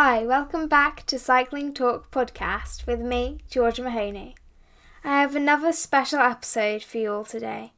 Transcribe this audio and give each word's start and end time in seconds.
Hi, 0.00 0.22
welcome 0.22 0.68
back 0.68 1.04
to 1.06 1.18
Cycling 1.18 1.74
Talk 1.74 2.12
podcast 2.12 2.86
with 2.86 3.00
me, 3.00 3.38
Georgia 3.50 3.82
Mahoney. 3.82 4.36
I 5.02 5.20
have 5.20 5.34
another 5.34 5.72
special 5.72 6.20
episode 6.20 6.84
for 6.84 6.98
you 6.98 7.12
all 7.12 7.24
today. 7.24 7.72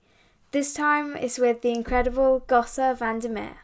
This 0.51 0.75
time 0.75 1.17
is 1.17 1.39
with 1.39 1.63
the 1.63 1.71
incredible 1.71 2.41
Gosse 2.47 2.95
van 2.99 3.21
der 3.21 3.31
Meer. 3.31 3.61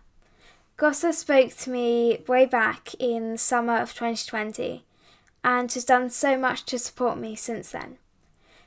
Gosse 0.79 1.13
spoke 1.13 1.55
to 1.55 1.71
me 1.71 2.25
way 2.27 2.47
back 2.47 2.95
in 2.95 3.33
the 3.33 3.39
summer 3.39 3.77
of 3.77 3.93
2020 3.93 4.87
and 5.45 5.71
has 5.71 5.85
done 5.85 6.09
so 6.09 6.39
much 6.39 6.65
to 6.65 6.79
support 6.79 7.19
me 7.19 7.37
since 7.37 7.73
then. 7.73 7.99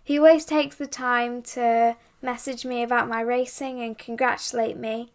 He 0.03 0.19
always 0.19 0.45
takes 0.45 0.75
the 0.75 0.85
time 0.85 1.41
to 1.57 1.97
message 2.21 2.63
me 2.63 2.83
about 2.83 3.09
my 3.09 3.21
racing 3.21 3.81
and 3.81 3.97
congratulate 3.97 4.77
me, 4.77 5.13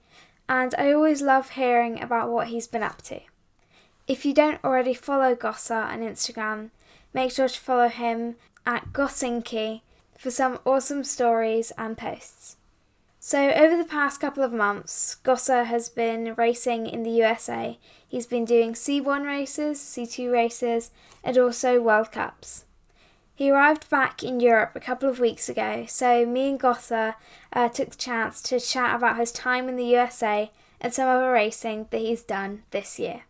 and 0.48 0.75
I 0.77 0.93
always 0.93 1.22
love 1.22 1.50
hearing 1.50 2.02
about 2.02 2.29
what 2.29 2.48
he's 2.48 2.66
been 2.66 2.82
up 2.82 3.02
to. 3.02 3.20
If 4.07 4.27
you 4.27 4.34
don't 4.34 4.62
already 4.62 4.93
follow 4.93 5.34
Gosse 5.34 5.70
on 5.70 6.00
Instagram, 6.00 6.69
make 7.15 7.33
sure 7.33 7.48
to 7.48 7.60
follow 7.60 7.88
him 7.88 8.37
at 8.66 8.92
Gossinki 8.92 9.80
for 10.19 10.30
some 10.30 10.59
awesome 10.66 11.05
stories 11.05 11.73
and 11.79 11.96
posts. 11.96 12.56
So, 13.19 13.51
over 13.52 13.79
the 13.79 13.88
past 13.88 14.20
couple 14.20 14.43
of 14.43 14.52
months, 14.52 15.15
Gosse 15.24 15.65
has 15.65 15.88
been 15.88 16.34
racing 16.34 16.87
in 16.87 17.02
the 17.02 17.12
USA. 17.12 17.79
He's 18.06 18.27
been 18.27 18.45
doing 18.45 18.74
C1 18.74 19.24
races, 19.24 19.79
C2 19.79 20.30
races, 20.30 20.91
and 21.23 21.38
also 21.38 21.80
World 21.80 22.12
Cups. 22.12 22.66
He 23.34 23.51
arrived 23.51 23.88
back 23.88 24.23
in 24.23 24.38
Europe 24.38 24.73
a 24.74 24.80
couple 24.80 25.09
of 25.09 25.18
weeks 25.18 25.48
ago, 25.48 25.87
so 25.88 26.27
me 26.27 26.51
and 26.51 26.60
Gossa 26.60 27.15
uh, 27.55 27.71
took 27.71 27.91
the 27.91 27.96
chance 27.96 28.43
to 28.43 28.60
chat 28.60 28.95
about 28.95 29.16
his 29.16 29.32
time 29.32 29.71
in 29.71 29.77
the 29.77 29.87
USA 29.87 30.52
and 30.79 30.93
some 30.93 31.09
other 31.09 31.32
racing 31.32 31.87
that 31.91 32.02
he's 32.02 32.23
done 32.23 32.65
this 32.71 32.98
year. 32.98 33.23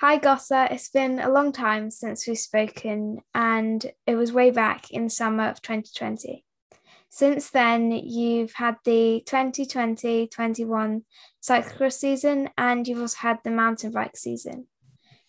Hi, 0.00 0.16
Gosse. 0.16 0.70
It's 0.70 0.90
been 0.90 1.18
a 1.18 1.28
long 1.28 1.50
time 1.50 1.90
since 1.90 2.28
we've 2.28 2.38
spoken, 2.38 3.18
and 3.34 3.84
it 4.06 4.14
was 4.14 4.32
way 4.32 4.52
back 4.52 4.92
in 4.92 5.08
summer 5.08 5.48
of 5.48 5.60
2020. 5.60 6.44
Since 7.08 7.50
then, 7.50 7.90
you've 7.90 8.52
had 8.52 8.76
the 8.84 9.24
2020 9.26 10.28
21 10.28 11.02
cyclocross 11.42 11.94
season, 11.94 12.48
and 12.56 12.86
you've 12.86 13.00
also 13.00 13.16
had 13.18 13.38
the 13.42 13.50
mountain 13.50 13.90
bike 13.90 14.16
season. 14.16 14.68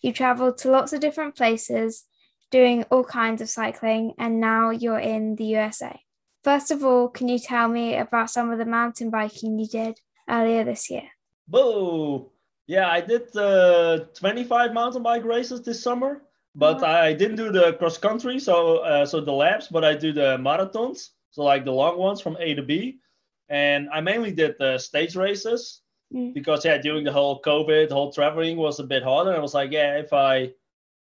You 0.02 0.12
travelled 0.12 0.58
to 0.58 0.70
lots 0.70 0.92
of 0.92 1.00
different 1.00 1.34
places, 1.34 2.04
doing 2.52 2.84
all 2.92 3.02
kinds 3.02 3.42
of 3.42 3.50
cycling, 3.50 4.14
and 4.20 4.40
now 4.40 4.70
you're 4.70 5.00
in 5.00 5.34
the 5.34 5.46
USA. 5.46 5.98
First 6.44 6.70
of 6.70 6.84
all, 6.84 7.08
can 7.08 7.26
you 7.26 7.40
tell 7.40 7.66
me 7.66 7.96
about 7.96 8.30
some 8.30 8.52
of 8.52 8.58
the 8.58 8.66
mountain 8.66 9.10
biking 9.10 9.58
you 9.58 9.66
did 9.66 9.98
earlier 10.28 10.62
this 10.62 10.88
year? 10.88 11.08
Boo! 11.48 12.30
Yeah, 12.70 12.88
I 12.88 13.00
did 13.00 13.36
uh, 13.36 14.04
25 14.14 14.72
mountain 14.72 15.02
bike 15.02 15.24
races 15.24 15.60
this 15.60 15.82
summer, 15.82 16.22
but 16.54 16.84
I 16.84 17.12
didn't 17.12 17.34
do 17.34 17.50
the 17.50 17.72
cross 17.72 17.98
country, 17.98 18.38
so 18.38 18.76
uh, 18.76 19.04
so 19.04 19.20
the 19.20 19.32
laps, 19.32 19.66
but 19.66 19.84
I 19.84 19.96
do 19.96 20.12
the 20.12 20.38
marathons, 20.38 21.08
so 21.32 21.42
like 21.42 21.64
the 21.64 21.72
long 21.72 21.98
ones 21.98 22.20
from 22.20 22.36
A 22.38 22.54
to 22.54 22.62
B, 22.62 23.00
and 23.48 23.88
I 23.92 24.00
mainly 24.00 24.30
did 24.30 24.54
the 24.60 24.78
stage 24.78 25.16
races 25.16 25.82
mm. 26.14 26.32
because 26.32 26.64
yeah, 26.64 26.78
during 26.78 27.02
the 27.02 27.10
whole 27.10 27.42
COVID, 27.42 27.88
the 27.88 27.94
whole 27.96 28.12
traveling 28.12 28.56
was 28.56 28.78
a 28.78 28.84
bit 28.84 29.02
harder. 29.02 29.34
I 29.34 29.40
was 29.40 29.52
like, 29.52 29.72
yeah, 29.72 29.98
if 29.98 30.12
I 30.12 30.52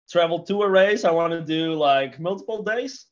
travel 0.09 0.43
to 0.43 0.61
a 0.61 0.69
race, 0.69 1.03
I 1.03 1.11
want 1.11 1.33
to 1.33 1.41
do 1.41 1.73
like 1.73 2.17
multiple 2.17 2.63
days. 2.63 3.07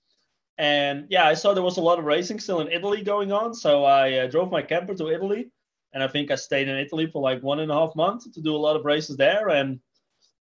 And 0.58 1.08
yeah, 1.10 1.28
I 1.28 1.34
saw 1.34 1.54
there 1.54 1.62
was 1.62 1.76
a 1.76 1.88
lot 1.90 2.00
of 2.00 2.06
racing 2.06 2.40
still 2.40 2.62
in 2.62 2.72
Italy 2.72 3.04
going 3.04 3.34
on, 3.34 3.54
so 3.54 3.84
I 3.84 4.20
uh, 4.20 4.28
drove 4.28 4.50
my 4.50 4.62
camper 4.62 4.96
to 4.96 5.10
Italy 5.10 5.52
and 5.96 6.04
I 6.04 6.08
think 6.10 6.30
I 6.30 6.36
stayed 6.36 6.68
in 6.68 6.78
Italy 6.78 7.08
for 7.08 7.22
like 7.22 7.42
one 7.42 7.62
and 7.62 7.72
a 7.72 7.74
half 7.74 7.96
months 7.96 8.30
to 8.30 8.42
do 8.42 8.54
a 8.54 8.58
lot 8.58 8.76
of 8.76 8.84
races 8.84 9.16
there, 9.16 9.50
and 9.50 9.80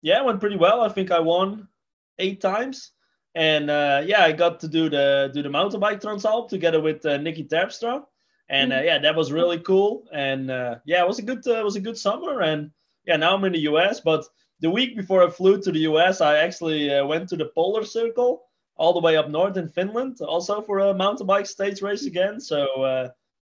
yeah, 0.01 0.19
it 0.19 0.25
went 0.25 0.39
pretty 0.39 0.55
well. 0.55 0.79
I 0.81 0.87
think 0.87 1.11
I 1.11 1.19
won 1.19 1.67
eight 2.19 2.39
times, 2.39 2.91
and 3.35 3.69
uh, 3.69 4.01
yeah, 4.05 4.23
I 4.23 4.31
got 4.31 4.61
to 4.61 4.69
do 4.69 4.89
the 4.89 5.29
do 5.33 5.43
the 5.43 5.49
mountain 5.49 5.81
bike 5.81 5.99
Transalp 5.99 6.47
together 6.47 6.81
with 6.81 7.05
uh, 7.05 7.19
Niki 7.19 7.47
Terpstra, 7.47 8.01
and 8.47 8.71
uh, 8.71 8.81
yeah, 8.81 8.97
that 8.99 9.15
was 9.15 9.33
really 9.33 9.59
cool. 9.59 10.05
And 10.13 10.49
uh, 10.49 10.75
yeah, 10.85 11.03
it 11.03 11.07
was 11.07 11.19
a 11.19 11.23
good 11.23 11.45
uh, 11.45 11.59
it 11.59 11.65
was 11.65 11.75
a 11.75 11.81
good 11.81 11.97
summer, 11.97 12.41
and 12.41 12.71
yeah, 13.05 13.17
now 13.17 13.35
I'm 13.35 13.43
in 13.43 13.51
the 13.51 13.67
US. 13.71 13.99
But 13.99 14.23
the 14.61 14.69
week 14.69 14.95
before 14.95 15.21
I 15.21 15.29
flew 15.29 15.61
to 15.61 15.71
the 15.71 15.79
US, 15.91 16.21
I 16.21 16.37
actually 16.37 16.93
uh, 16.93 17.05
went 17.05 17.27
to 17.27 17.35
the 17.35 17.51
Polar 17.53 17.83
Circle 17.83 18.41
all 18.77 18.93
the 18.93 19.01
way 19.01 19.17
up 19.17 19.29
north 19.29 19.57
in 19.57 19.67
Finland, 19.67 20.21
also 20.21 20.61
for 20.61 20.79
a 20.79 20.93
mountain 20.93 21.27
bike 21.27 21.45
stage 21.45 21.81
race 21.81 22.05
again. 22.05 22.39
So 22.39 23.11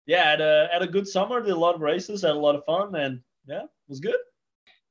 yeah, 0.07 0.31
had 0.31 0.41
a 0.41 0.69
had 0.73 0.83
a 0.83 0.87
good 0.87 1.09
summer. 1.09 1.41
Did 1.41 1.51
a 1.51 1.57
lot 1.57 1.75
of 1.75 1.81
races, 1.81 2.23
had 2.23 2.33
a 2.33 2.35
lot 2.35 2.57
of 2.57 2.65
fun, 2.65 2.95
and 2.95 3.21
yeah, 3.47 3.65
it 3.65 3.89
was 3.89 4.01
good. 4.01 4.17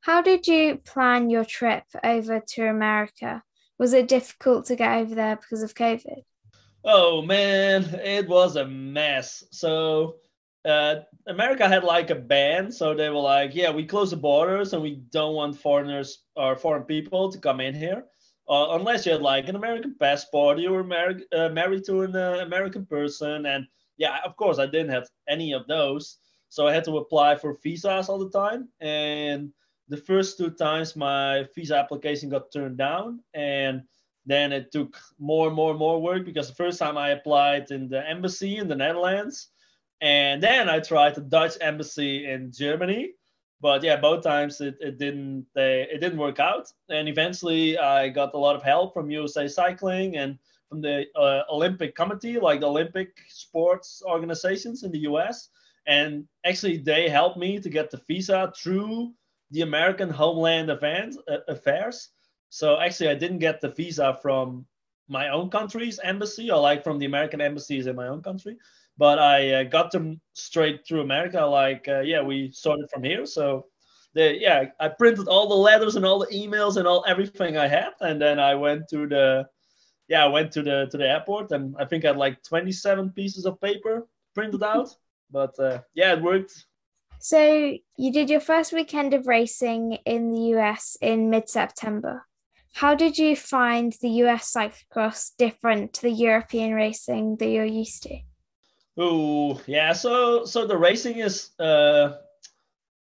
How 0.01 0.21
did 0.21 0.47
you 0.47 0.77
plan 0.77 1.29
your 1.29 1.45
trip 1.45 1.83
over 2.03 2.39
to 2.39 2.67
America? 2.67 3.41
Was 3.79 3.93
it 3.93 4.07
difficult 4.07 4.65
to 4.65 4.75
get 4.75 4.97
over 4.97 5.15
there 5.15 5.35
because 5.35 5.63
of 5.63 5.73
COVID? 5.73 6.23
Oh 6.83 7.21
man, 7.21 7.83
it 8.03 8.27
was 8.27 8.55
a 8.55 8.67
mess. 8.67 9.43
So 9.51 10.17
uh, 10.63 10.97
America 11.27 11.67
had 11.67 11.83
like 11.83 12.11
a 12.11 12.15
ban, 12.15 12.71
so 12.71 12.93
they 12.93 13.09
were 13.09 13.15
like, 13.15 13.55
"Yeah, 13.55 13.71
we 13.71 13.85
close 13.85 14.11
the 14.11 14.17
borders 14.17 14.73
and 14.73 14.81
we 14.81 14.97
don't 15.11 15.35
want 15.35 15.57
foreigners 15.59 16.23
or 16.35 16.55
foreign 16.55 16.83
people 16.83 17.31
to 17.31 17.39
come 17.39 17.59
in 17.59 17.73
here, 17.73 18.05
uh, 18.47 18.67
unless 18.71 19.05
you 19.05 19.13
had 19.13 19.21
like 19.21 19.49
an 19.49 19.55
American 19.55 19.95
passport, 19.99 20.59
you 20.59 20.71
were 20.71 20.83
mar- 20.83 21.21
uh, 21.31 21.49
married 21.49 21.83
to 21.85 22.01
an 22.01 22.15
uh, 22.15 22.39
American 22.41 22.85
person, 22.85 23.45
and 23.45 23.65
yeah, 23.97 24.19
of 24.25 24.35
course, 24.35 24.59
I 24.59 24.65
didn't 24.65 24.89
have 24.89 25.07
any 25.27 25.53
of 25.53 25.67
those. 25.67 26.17
So 26.49 26.67
I 26.67 26.73
had 26.73 26.83
to 26.85 26.97
apply 26.97 27.35
for 27.35 27.57
visas 27.63 28.09
all 28.09 28.19
the 28.19 28.29
time. 28.29 28.69
And 28.79 29.51
the 29.87 29.97
first 29.97 30.37
two 30.37 30.51
times 30.51 30.95
my 30.95 31.45
visa 31.55 31.75
application 31.75 32.29
got 32.29 32.51
turned 32.51 32.77
down. 32.77 33.19
And 33.33 33.83
then 34.25 34.51
it 34.51 34.71
took 34.71 34.97
more 35.19 35.47
and 35.47 35.55
more 35.55 35.71
and 35.71 35.79
more 35.79 36.01
work 36.01 36.25
because 36.25 36.47
the 36.47 36.55
first 36.55 36.79
time 36.79 36.97
I 36.97 37.09
applied 37.09 37.71
in 37.71 37.87
the 37.87 38.07
embassy 38.07 38.57
in 38.57 38.67
the 38.67 38.75
Netherlands. 38.75 39.49
And 40.01 40.41
then 40.41 40.69
I 40.69 40.79
tried 40.79 41.15
the 41.15 41.21
Dutch 41.21 41.57
embassy 41.61 42.29
in 42.29 42.51
Germany. 42.51 43.11
But 43.61 43.83
yeah, 43.83 43.95
both 43.95 44.23
times 44.23 44.61
it, 44.61 44.75
it 44.79 44.97
didn't 44.97 45.45
they, 45.55 45.87
it 45.91 45.99
didn't 45.99 46.19
work 46.19 46.39
out. 46.39 46.67
And 46.89 47.07
eventually 47.07 47.77
I 47.77 48.09
got 48.09 48.33
a 48.33 48.37
lot 48.37 48.55
of 48.55 48.63
help 48.63 48.93
from 48.93 49.09
USA 49.09 49.47
Cycling 49.47 50.17
and 50.17 50.37
from 50.69 50.81
the 50.81 51.05
uh, 51.15 51.43
Olympic 51.51 51.95
Committee, 51.95 52.39
like 52.39 52.59
the 52.59 52.67
Olympic 52.67 53.17
sports 53.27 54.01
organizations 54.05 54.83
in 54.83 54.91
the 54.91 54.99
US. 54.99 55.49
And 55.87 56.25
actually, 56.45 56.77
they 56.77 57.09
helped 57.09 57.37
me 57.37 57.59
to 57.59 57.69
get 57.69 57.91
the 57.91 58.01
visa 58.07 58.51
through 58.57 59.13
the 59.51 59.61
American 59.61 60.09
Homeland 60.09 60.69
Event, 60.69 61.15
uh, 61.27 61.37
Affairs. 61.47 62.09
So 62.49 62.79
actually, 62.79 63.09
I 63.09 63.15
didn't 63.15 63.39
get 63.39 63.61
the 63.61 63.69
visa 63.69 64.17
from 64.21 64.65
my 65.07 65.29
own 65.29 65.49
country's 65.49 65.99
embassy 65.99 66.49
or 66.49 66.59
like 66.59 66.83
from 66.83 66.97
the 66.97 67.05
American 67.05 67.41
embassies 67.41 67.87
in 67.87 67.95
my 67.95 68.07
own 68.07 68.23
country, 68.23 68.57
but 68.97 69.19
I 69.19 69.53
uh, 69.53 69.63
got 69.63 69.91
them 69.91 70.19
straight 70.33 70.85
through 70.87 71.01
America. 71.01 71.41
Like, 71.45 71.87
uh, 71.87 71.99
yeah, 71.99 72.21
we 72.21 72.51
started 72.51 72.89
from 72.91 73.03
here. 73.03 73.25
So, 73.25 73.67
the, 74.13 74.37
yeah, 74.39 74.65
I 74.79 74.87
printed 74.87 75.27
all 75.27 75.47
the 75.47 75.55
letters 75.55 75.95
and 75.95 76.05
all 76.05 76.19
the 76.19 76.33
emails 76.33 76.77
and 76.77 76.87
all 76.87 77.03
everything 77.07 77.57
I 77.57 77.67
had, 77.67 77.91
and 78.01 78.19
then 78.19 78.39
I 78.39 78.55
went 78.55 78.87
to 78.89 79.07
the 79.07 79.45
yeah, 80.07 80.23
I 80.23 80.27
went 80.27 80.51
to 80.53 80.61
the 80.61 80.87
to 80.91 80.97
the 80.97 81.07
airport 81.07 81.51
and 81.51 81.75
I 81.79 81.85
think 81.85 82.05
I 82.05 82.09
had 82.09 82.17
like 82.17 82.43
27 82.43 83.11
pieces 83.11 83.45
of 83.45 83.59
paper 83.59 84.07
printed 84.33 84.63
out. 84.63 84.95
But 85.31 85.57
uh, 85.59 85.81
yeah, 85.93 86.13
it 86.13 86.21
worked. 86.21 86.65
So 87.19 87.73
you 87.97 88.11
did 88.11 88.29
your 88.29 88.39
first 88.39 88.71
weekend 88.71 89.13
of 89.13 89.27
racing 89.27 89.97
in 90.05 90.31
the 90.31 90.41
US 90.57 90.97
in 91.01 91.29
mid-September. 91.29 92.25
How 92.73 92.93
did 92.93 93.17
you 93.17 93.35
find 93.35 93.93
the 94.01 94.09
US 94.25 94.53
cyclocross 94.53 95.31
different 95.37 95.93
to 95.93 96.01
the 96.03 96.11
European 96.11 96.73
racing 96.73 97.37
that 97.37 97.47
you're 97.47 97.65
used 97.65 98.03
to? 98.03 98.19
Oh 98.97 99.61
yeah, 99.65 99.93
so 99.93 100.45
so 100.45 100.67
the 100.67 100.77
racing 100.77 101.17
is 101.17 101.51
uh 101.59 102.17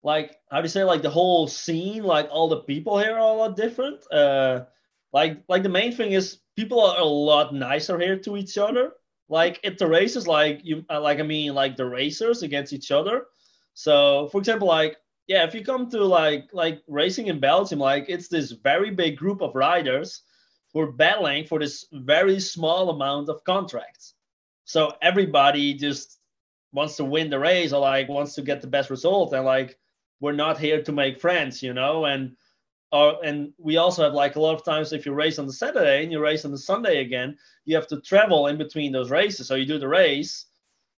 like 0.02 0.36
how 0.50 0.58
do 0.58 0.64
you 0.64 0.68
say 0.68 0.84
like 0.84 1.02
the 1.02 1.10
whole 1.10 1.48
scene, 1.48 2.02
like 2.02 2.28
all 2.30 2.48
the 2.48 2.60
people 2.60 2.98
here 2.98 3.14
are 3.14 3.18
a 3.18 3.32
lot 3.32 3.56
different. 3.56 4.00
Uh 4.12 4.64
like 5.12 5.42
like 5.48 5.62
the 5.62 5.68
main 5.68 5.92
thing 5.92 6.12
is 6.12 6.38
people 6.56 6.80
are 6.80 6.98
a 6.98 7.04
lot 7.04 7.54
nicer 7.54 7.98
here 7.98 8.18
to 8.20 8.36
each 8.36 8.58
other. 8.58 8.92
Like 9.28 9.60
at 9.64 9.78
the 9.78 9.86
races, 9.86 10.26
like 10.26 10.60
you 10.62 10.84
uh, 10.90 11.00
like 11.00 11.20
I 11.20 11.22
mean 11.22 11.54
like 11.54 11.76
the 11.76 11.86
racers 11.86 12.42
against 12.42 12.72
each 12.72 12.90
other. 12.90 13.26
So 13.74 14.28
for 14.32 14.38
example, 14.38 14.68
like 14.68 14.96
yeah, 15.26 15.44
if 15.44 15.54
you 15.54 15.64
come 15.64 15.88
to 15.90 16.04
like 16.04 16.50
like 16.52 16.82
racing 16.88 17.28
in 17.28 17.40
Belgium, 17.40 17.78
like 17.78 18.06
it's 18.08 18.28
this 18.28 18.52
very 18.52 18.90
big 18.90 19.16
group 19.16 19.40
of 19.40 19.54
riders 19.54 20.22
who 20.72 20.80
are 20.80 20.92
battling 20.92 21.46
for 21.46 21.58
this 21.58 21.86
very 21.92 22.40
small 22.40 22.90
amount 22.90 23.28
of 23.28 23.44
contracts. 23.44 24.14
So 24.64 24.94
everybody 25.02 25.74
just 25.74 26.18
wants 26.72 26.96
to 26.96 27.04
win 27.04 27.30
the 27.30 27.38
race 27.38 27.72
or 27.72 27.80
like 27.80 28.08
wants 28.08 28.34
to 28.34 28.42
get 28.42 28.62
the 28.62 28.66
best 28.66 28.88
result 28.88 29.32
and 29.34 29.44
like 29.44 29.78
we're 30.20 30.32
not 30.32 30.58
here 30.58 30.82
to 30.82 30.92
make 30.92 31.20
friends, 31.20 31.62
you 31.62 31.74
know, 31.74 32.06
and 32.06 32.36
or 32.92 33.24
and 33.24 33.52
we 33.58 33.78
also 33.78 34.02
have 34.04 34.12
like 34.12 34.36
a 34.36 34.40
lot 34.40 34.54
of 34.54 34.64
times 34.64 34.92
if 34.92 35.06
you 35.06 35.12
race 35.14 35.38
on 35.38 35.46
the 35.46 35.52
Saturday 35.52 36.02
and 36.02 36.12
you 36.12 36.20
race 36.20 36.44
on 36.44 36.50
the 36.50 36.58
Sunday 36.58 37.00
again, 37.00 37.36
you 37.64 37.74
have 37.74 37.88
to 37.88 38.00
travel 38.00 38.48
in 38.48 38.58
between 38.58 38.92
those 38.92 39.10
races. 39.10 39.48
So 39.48 39.54
you 39.54 39.64
do 39.64 39.78
the 39.78 39.88
race 39.88 40.46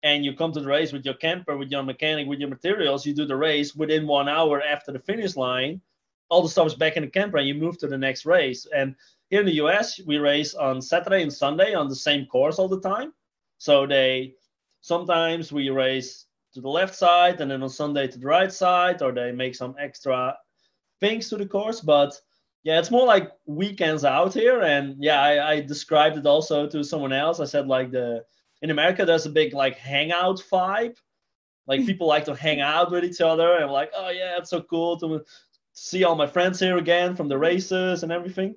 and 0.02 0.26
you 0.26 0.34
come 0.34 0.52
to 0.54 0.60
the 0.60 0.68
race 0.68 0.92
with 0.92 1.06
your 1.06 1.14
camper, 1.14 1.56
with 1.56 1.72
your 1.72 1.84
mechanic, 1.84 2.28
with 2.28 2.40
your 2.40 2.50
materials. 2.50 3.06
You 3.06 3.14
do 3.14 3.26
the 3.26 3.38
race 3.38 3.76
within 3.76 4.08
one 4.08 4.28
hour 4.28 4.62
after 4.62 4.92
the 4.92 5.00
finish 5.00 5.36
line. 5.36 5.82
all 6.30 6.42
the 6.42 6.50
stuff 6.50 6.68
is 6.68 6.76
back 6.76 6.98
in 6.98 7.04
the 7.04 7.10
camper 7.10 7.38
and 7.38 7.48
you 7.48 7.54
move 7.54 7.78
to 7.78 7.88
the 7.88 7.98
next 7.98 8.26
race. 8.26 8.66
And 8.76 8.96
here 9.30 9.42
in 9.42 9.46
the 9.46 9.62
US, 9.66 10.00
we 10.06 10.18
race 10.18 10.56
on 10.56 10.82
Saturday 10.82 11.22
and 11.22 11.32
Sunday 11.32 11.76
on 11.76 11.88
the 11.88 11.96
same 11.96 12.26
course 12.26 12.58
all 12.58 12.68
the 12.68 12.82
time. 12.82 13.14
So 13.60 13.86
they 13.86 14.36
sometimes 14.82 15.52
we 15.52 15.70
race 15.70 16.26
to 16.54 16.62
the 16.62 16.70
left 16.70 16.96
side 16.96 17.40
and 17.40 17.52
then 17.52 17.64
on 17.64 17.70
Sunday 17.70 18.08
to 18.08 18.18
the 18.20 18.26
right 18.26 18.52
side, 18.52 19.02
or 19.02 19.12
they 19.12 19.32
make 19.32 19.56
some 19.56 19.76
extra 19.80 20.36
things 21.00 21.30
to 21.30 21.38
the 21.38 21.46
course. 21.46 21.82
But 21.82 22.14
yeah, 22.64 22.80
it's 22.80 22.92
more 22.92 23.06
like 23.06 23.32
weekends 23.46 24.06
out 24.06 24.34
here. 24.34 24.62
And 24.62 24.96
yeah, 25.00 25.22
I, 25.22 25.52
I 25.52 25.62
described 25.62 26.18
it 26.18 26.26
also 26.26 26.68
to 26.68 26.84
someone 26.84 27.14
else. 27.14 27.40
I 27.40 27.46
said 27.46 27.68
like 27.68 27.92
the 27.92 28.24
in 28.62 28.72
America 28.72 29.06
there's 29.06 29.26
a 29.26 29.30
big 29.30 29.54
like 29.54 29.78
hangout 29.78 30.42
vibe. 30.52 30.96
Like 31.68 31.82
hmm. 31.82 31.86
people 31.86 32.08
like 32.08 32.26
to 32.26 32.36
hang 32.36 32.62
out 32.62 32.92
with 32.92 33.04
each 33.04 33.22
other 33.22 33.58
and 33.58 33.72
like, 33.72 33.92
oh 33.96 34.10
yeah, 34.10 34.38
it's 34.38 34.50
so 34.50 34.62
cool 34.62 34.98
to 35.00 35.24
see 35.74 36.04
all 36.04 36.16
my 36.16 36.28
friends 36.28 36.60
here 36.60 36.78
again 36.78 37.16
from 37.16 37.28
the 37.28 37.38
races 37.38 38.04
and 38.04 38.12
everything. 38.12 38.56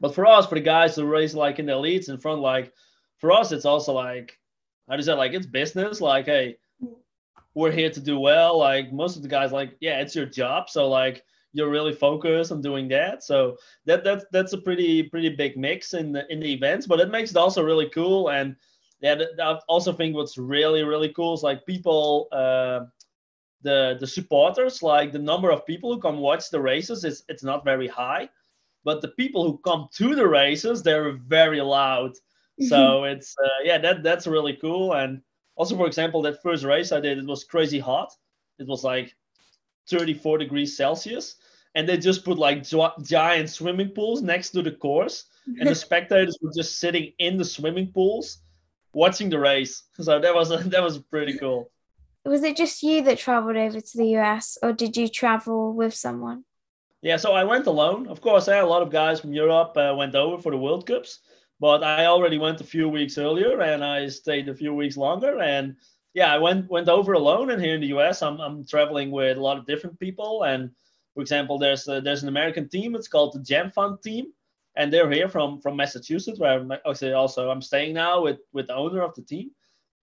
But 0.00 0.14
for 0.14 0.26
us, 0.26 0.46
for 0.46 0.56
the 0.56 0.60
guys 0.60 0.96
who 0.96 1.04
race 1.06 1.34
like 1.34 1.58
in 1.58 1.66
the 1.66 1.72
elites 1.72 2.08
in 2.08 2.18
front, 2.18 2.40
like 2.40 2.72
for 3.18 3.32
us, 3.32 3.52
it's 3.52 3.64
also 3.64 3.92
like, 3.92 4.38
how 4.88 4.94
do 4.94 4.98
you 4.98 5.04
say, 5.04 5.14
like 5.14 5.32
it's 5.32 5.46
business. 5.46 6.00
Like, 6.00 6.26
hey, 6.26 6.58
hmm. 6.80 6.92
we're 7.54 7.72
here 7.72 7.90
to 7.90 8.00
do 8.00 8.20
well. 8.20 8.58
Like 8.58 8.92
most 8.92 9.16
of 9.16 9.22
the 9.22 9.28
guys, 9.28 9.50
like, 9.50 9.76
yeah, 9.80 10.00
it's 10.00 10.14
your 10.14 10.26
job. 10.26 10.70
So 10.70 10.88
like 10.88 11.24
you're 11.54 11.70
really 11.70 11.94
focused 11.94 12.52
on 12.52 12.60
doing 12.60 12.88
that. 12.88 13.22
So 13.22 13.56
that 13.86 14.04
that's 14.04 14.26
that's 14.32 14.52
a 14.52 14.58
pretty 14.58 15.04
pretty 15.04 15.30
big 15.30 15.56
mix 15.56 15.94
in 15.94 16.12
the 16.12 16.30
in 16.30 16.40
the 16.40 16.52
events, 16.52 16.86
but 16.86 17.00
it 17.00 17.10
makes 17.10 17.30
it 17.30 17.36
also 17.36 17.62
really 17.62 17.88
cool. 17.88 18.28
And 18.28 18.56
yeah, 19.00 19.22
I 19.40 19.58
also 19.68 19.92
think 19.92 20.14
what's 20.14 20.36
really 20.36 20.82
really 20.82 21.12
cool 21.14 21.32
is 21.34 21.42
like 21.42 21.64
people. 21.64 22.28
Uh, 22.30 22.86
the 23.62 23.96
the 23.98 24.06
supporters 24.06 24.82
like 24.82 25.10
the 25.10 25.18
number 25.18 25.50
of 25.50 25.64
people 25.66 25.92
who 25.92 25.98
come 25.98 26.18
watch 26.18 26.50
the 26.50 26.60
races 26.60 27.02
is 27.02 27.24
it's 27.28 27.42
not 27.42 27.64
very 27.64 27.88
high 27.88 28.28
but 28.84 29.00
the 29.00 29.08
people 29.08 29.42
who 29.42 29.56
come 29.64 29.88
to 29.90 30.14
the 30.14 30.28
races 30.28 30.82
they're 30.82 31.12
very 31.12 31.62
loud 31.62 32.12
so 32.68 33.04
it's 33.04 33.34
uh, 33.42 33.62
yeah 33.64 33.78
that 33.78 34.02
that's 34.02 34.26
really 34.26 34.52
cool 34.52 34.92
and 34.92 35.22
also 35.56 35.74
for 35.76 35.86
example 35.86 36.20
that 36.20 36.42
first 36.42 36.62
race 36.62 36.92
i 36.92 37.00
did 37.00 37.16
it 37.16 37.26
was 37.26 37.42
crazy 37.42 37.78
hot 37.78 38.12
it 38.58 38.66
was 38.68 38.84
like 38.84 39.14
34 39.88 40.38
degrees 40.38 40.76
celsius 40.76 41.36
and 41.74 41.88
they 41.88 41.96
just 41.96 42.24
put 42.24 42.38
like 42.38 42.64
giant 43.02 43.50
swimming 43.50 43.90
pools 43.90 44.22
next 44.22 44.50
to 44.50 44.62
the 44.62 44.70
course 44.70 45.24
and 45.58 45.68
the 45.68 45.74
spectators 45.86 46.38
were 46.40 46.52
just 46.56 46.78
sitting 46.78 47.12
in 47.18 47.36
the 47.36 47.44
swimming 47.44 47.92
pools 47.92 48.38
watching 48.92 49.28
the 49.28 49.38
race 49.38 49.84
so 50.00 50.18
that 50.18 50.34
was 50.34 50.48
that 50.48 50.82
was 50.82 50.98
pretty 50.98 51.36
cool 51.38 51.70
was 52.24 52.42
it 52.42 52.56
just 52.56 52.82
you 52.82 53.02
that 53.02 53.18
traveled 53.18 53.56
over 53.56 53.80
to 53.80 53.96
the 53.96 54.16
US 54.16 54.56
or 54.62 54.72
did 54.72 54.96
you 54.96 55.08
travel 55.08 55.72
with 55.72 55.94
someone? 55.94 56.44
Yeah, 57.02 57.18
so 57.18 57.32
I 57.32 57.44
went 57.44 57.66
alone. 57.66 58.06
Of 58.08 58.22
course, 58.22 58.48
I 58.48 58.54
had 58.54 58.64
a 58.64 58.68
lot 58.68 58.80
of 58.80 58.90
guys 58.90 59.20
from 59.20 59.34
Europe 59.34 59.76
uh, 59.76 59.94
went 59.96 60.14
over 60.14 60.40
for 60.40 60.50
the 60.50 60.56
World 60.56 60.86
Cups, 60.86 61.18
but 61.60 61.84
I 61.84 62.06
already 62.06 62.38
went 62.38 62.62
a 62.62 62.64
few 62.64 62.88
weeks 62.88 63.18
earlier 63.18 63.60
and 63.60 63.84
I 63.84 64.08
stayed 64.08 64.48
a 64.48 64.54
few 64.54 64.72
weeks 64.72 64.96
longer. 64.96 65.38
And 65.40 65.76
yeah, 66.14 66.32
I 66.32 66.38
went 66.38 66.70
went 66.70 66.88
over 66.88 67.12
alone. 67.12 67.50
And 67.50 67.62
here 67.62 67.74
in 67.74 67.82
the 67.82 67.94
US, 67.98 68.22
I'm, 68.22 68.40
I'm 68.40 68.66
traveling 68.66 69.10
with 69.10 69.36
a 69.36 69.42
lot 69.42 69.58
of 69.58 69.66
different 69.66 70.00
people. 70.00 70.44
And 70.44 70.70
for 71.14 71.20
example, 71.20 71.58
there's 71.58 71.88
a, 71.88 72.00
there's 72.00 72.22
an 72.22 72.28
American 72.28 72.68
team. 72.68 72.94
It's 72.94 73.08
called 73.08 73.34
the 73.34 73.40
Jam 73.40 73.70
Fund 73.70 74.02
team, 74.02 74.26
and 74.76 74.92
they're 74.92 75.10
here 75.10 75.28
from 75.28 75.60
from 75.60 75.76
Massachusetts, 75.76 76.38
where 76.38 76.58
I'm 76.58 76.72
actually 76.72 77.12
also 77.12 77.50
I'm 77.50 77.62
staying 77.62 77.94
now 77.94 78.22
with 78.22 78.38
with 78.52 78.66
the 78.66 78.74
owner 78.74 79.02
of 79.02 79.14
the 79.14 79.22
team, 79.22 79.50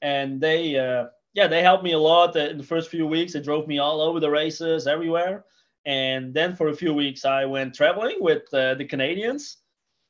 and 0.02 0.42
they. 0.42 0.78
Uh, 0.78 1.06
yeah, 1.34 1.48
they 1.48 1.64
helped 1.64 1.84
me 1.84 1.94
a 1.94 2.00
lot 2.00 2.36
in 2.36 2.58
the 2.58 2.64
first 2.64 2.90
few 2.90 3.08
weeks. 3.08 3.34
They 3.34 3.40
drove 3.40 3.68
me 3.68 3.80
all 3.80 4.02
over 4.02 4.20
the 4.20 4.30
races, 4.30 4.86
everywhere. 4.86 5.46
And 5.86 6.34
then 6.34 6.56
for 6.56 6.68
a 6.68 6.76
few 6.76 6.94
weeks, 6.94 7.26
I 7.26 7.46
went 7.46 7.74
traveling 7.74 8.18
with 8.20 8.54
uh, 8.54 8.76
the 8.76 8.86
Canadians. 8.86 9.58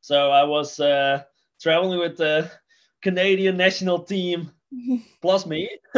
So 0.01 0.31
I 0.31 0.43
was 0.43 0.79
uh, 0.79 1.23
traveling 1.61 1.99
with 1.99 2.17
the 2.17 2.49
Canadian 3.01 3.55
national 3.55 3.99
team 3.99 4.51
plus 5.21 5.45
me. 5.45 5.69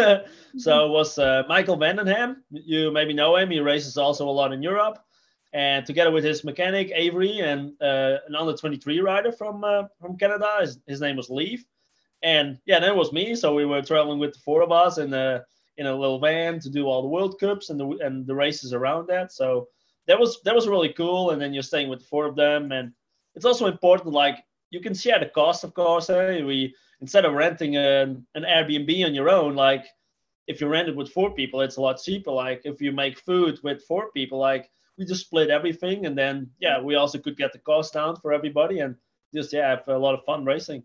so 0.57 0.85
it 0.85 0.89
was 0.89 1.17
uh, 1.17 1.43
Michael 1.47 1.77
van 1.77 1.97
den 1.97 2.07
Ham. 2.07 2.43
You 2.49 2.91
maybe 2.91 3.13
know 3.13 3.35
him. 3.35 3.49
He 3.51 3.59
races 3.59 3.97
also 3.97 4.27
a 4.27 4.31
lot 4.31 4.53
in 4.53 4.61
Europe. 4.61 4.99
And 5.53 5.85
together 5.85 6.11
with 6.11 6.23
his 6.23 6.43
mechanic 6.43 6.91
Avery 6.95 7.41
and 7.41 7.79
uh, 7.79 8.17
an 8.27 8.35
under 8.35 8.53
23 8.53 9.01
rider 9.01 9.31
from 9.31 9.63
uh, 9.63 9.83
from 9.99 10.17
Canada, 10.17 10.57
his, 10.61 10.79
his 10.87 11.01
name 11.01 11.15
was 11.15 11.29
Leaf 11.29 11.63
and 12.23 12.57
yeah, 12.65 12.79
then 12.79 12.95
was 12.95 13.11
me. 13.11 13.35
So 13.35 13.53
we 13.53 13.65
were 13.65 13.81
traveling 13.81 14.17
with 14.17 14.33
the 14.33 14.39
four 14.39 14.63
of 14.63 14.71
us 14.71 14.97
in 14.97 15.13
a 15.13 15.43
in 15.77 15.85
a 15.85 15.95
little 15.95 16.19
van 16.19 16.59
to 16.59 16.69
do 16.69 16.85
all 16.85 17.01
the 17.01 17.07
World 17.07 17.39
Cups 17.39 17.69
and 17.69 17.79
the 17.79 17.87
and 18.03 18.25
the 18.25 18.33
races 18.33 18.73
around 18.73 19.07
that. 19.07 19.31
So 19.31 19.67
that 20.07 20.19
was 20.19 20.39
that 20.45 20.55
was 20.55 20.67
really 20.67 20.93
cool. 20.93 21.31
And 21.31 21.41
then 21.41 21.53
you're 21.53 21.63
staying 21.63 21.89
with 21.89 21.99
the 21.99 22.05
four 22.05 22.25
of 22.25 22.35
them, 22.35 22.71
and 22.71 22.93
it's 23.35 23.45
also 23.45 23.67
important. 23.67 24.13
Like 24.13 24.43
you 24.71 24.79
can 24.79 24.93
share 24.95 25.19
the 25.19 25.27
cost, 25.27 25.63
of 25.63 25.73
course. 25.73 26.09
Eh? 26.09 26.41
We 26.43 26.73
instead 27.03 27.25
of 27.25 27.33
renting 27.33 27.75
an, 27.75 28.25
an 28.33 28.44
Airbnb 28.44 29.05
on 29.05 29.13
your 29.13 29.29
own, 29.29 29.55
like 29.55 29.85
if 30.47 30.61
you 30.61 30.67
rent 30.69 30.88
it 30.88 30.95
with 30.95 31.11
four 31.11 31.35
people, 31.35 31.59
it's 31.59 31.75
a 31.75 31.81
lot 31.81 32.01
cheaper. 32.01 32.31
Like 32.31 32.61
if 32.63 32.79
you 32.81 32.94
make 32.94 33.19
food 33.19 33.59
with 33.61 33.83
four 33.83 34.09
people, 34.11 34.39
like 34.39 34.71
we 34.97 35.03
just 35.03 35.25
split 35.25 35.50
everything, 35.50 36.05
and 36.05 36.17
then 36.17 36.50
yeah, 36.59 36.79
we 36.79 36.95
also 36.95 37.17
could 37.19 37.35
get 37.35 37.51
the 37.51 37.59
cost 37.59 37.94
down 37.94 38.15
for 38.15 38.31
everybody, 38.31 38.79
and 38.79 38.95
just 39.33 39.51
yeah, 39.51 39.69
have 39.69 39.88
a 39.88 39.97
lot 39.97 40.13
of 40.13 40.23
fun 40.23 40.45
racing. 40.45 40.83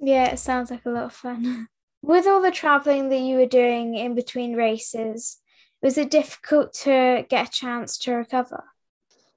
Yeah, 0.00 0.30
it 0.30 0.38
sounds 0.38 0.70
like 0.70 0.86
a 0.86 0.90
lot 0.90 1.04
of 1.04 1.12
fun. 1.12 1.68
With 2.02 2.26
all 2.26 2.40
the 2.40 2.50
traveling 2.50 3.10
that 3.10 3.20
you 3.20 3.36
were 3.36 3.46
doing 3.46 3.94
in 3.96 4.14
between 4.14 4.56
races, 4.56 5.38
was 5.82 5.98
it 5.98 6.10
difficult 6.10 6.72
to 6.84 7.26
get 7.28 7.48
a 7.48 7.50
chance 7.50 7.98
to 7.98 8.14
recover? 8.14 8.64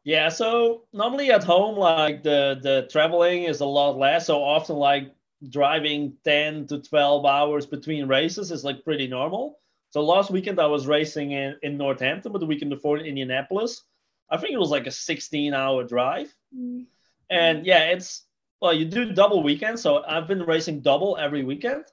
Yeah, 0.05 0.29
so 0.29 0.83
normally 0.93 1.31
at 1.31 1.43
home, 1.43 1.75
like 1.75 2.23
the 2.23 2.57
the 2.61 2.87
traveling 2.89 3.43
is 3.43 3.59
a 3.59 3.65
lot 3.65 3.97
less. 3.97 4.27
So 4.27 4.41
often, 4.41 4.77
like 4.77 5.11
driving 5.49 6.13
ten 6.23 6.67
to 6.67 6.81
twelve 6.81 7.25
hours 7.25 7.65
between 7.65 8.07
races 8.07 8.51
is 8.51 8.63
like 8.63 8.83
pretty 8.83 9.07
normal. 9.07 9.59
So 9.89 10.01
last 10.03 10.31
weekend 10.31 10.59
I 10.59 10.67
was 10.67 10.87
racing 10.87 11.31
in 11.31 11.57
in 11.63 11.77
Northampton, 11.77 12.31
but 12.31 12.39
the 12.39 12.45
weekend 12.45 12.69
before 12.69 12.97
in 12.97 13.05
Indianapolis, 13.05 13.83
I 14.29 14.37
think 14.37 14.53
it 14.53 14.59
was 14.59 14.69
like 14.69 14.87
a 14.87 14.91
sixteen 14.91 15.53
hour 15.53 15.83
drive. 15.83 16.33
Mm. 16.55 16.85
And 17.29 17.65
yeah, 17.65 17.89
it's 17.89 18.25
well, 18.61 18.73
you 18.73 18.85
do 18.85 19.13
double 19.13 19.41
weekends. 19.41 19.81
So 19.81 20.03
I've 20.03 20.27
been 20.27 20.43
racing 20.43 20.81
double 20.81 21.17
every 21.17 21.43
weekend. 21.43 21.85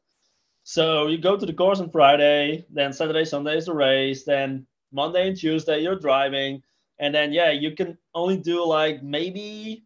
So 0.64 1.06
you 1.06 1.16
go 1.16 1.36
to 1.36 1.46
the 1.46 1.54
course 1.54 1.80
on 1.80 1.90
Friday, 1.90 2.66
then 2.70 2.92
Saturday, 2.92 3.24
Sunday 3.24 3.56
is 3.56 3.66
the 3.66 3.72
race, 3.72 4.24
then 4.24 4.66
Monday 4.92 5.28
and 5.28 5.36
Tuesday 5.36 5.80
you're 5.80 5.98
driving, 5.98 6.62
and 6.98 7.14
then 7.14 7.32
yeah, 7.32 7.50
you 7.50 7.74
can 7.74 7.96
only 8.14 8.36
do 8.36 8.64
like 8.66 9.02
maybe 9.02 9.84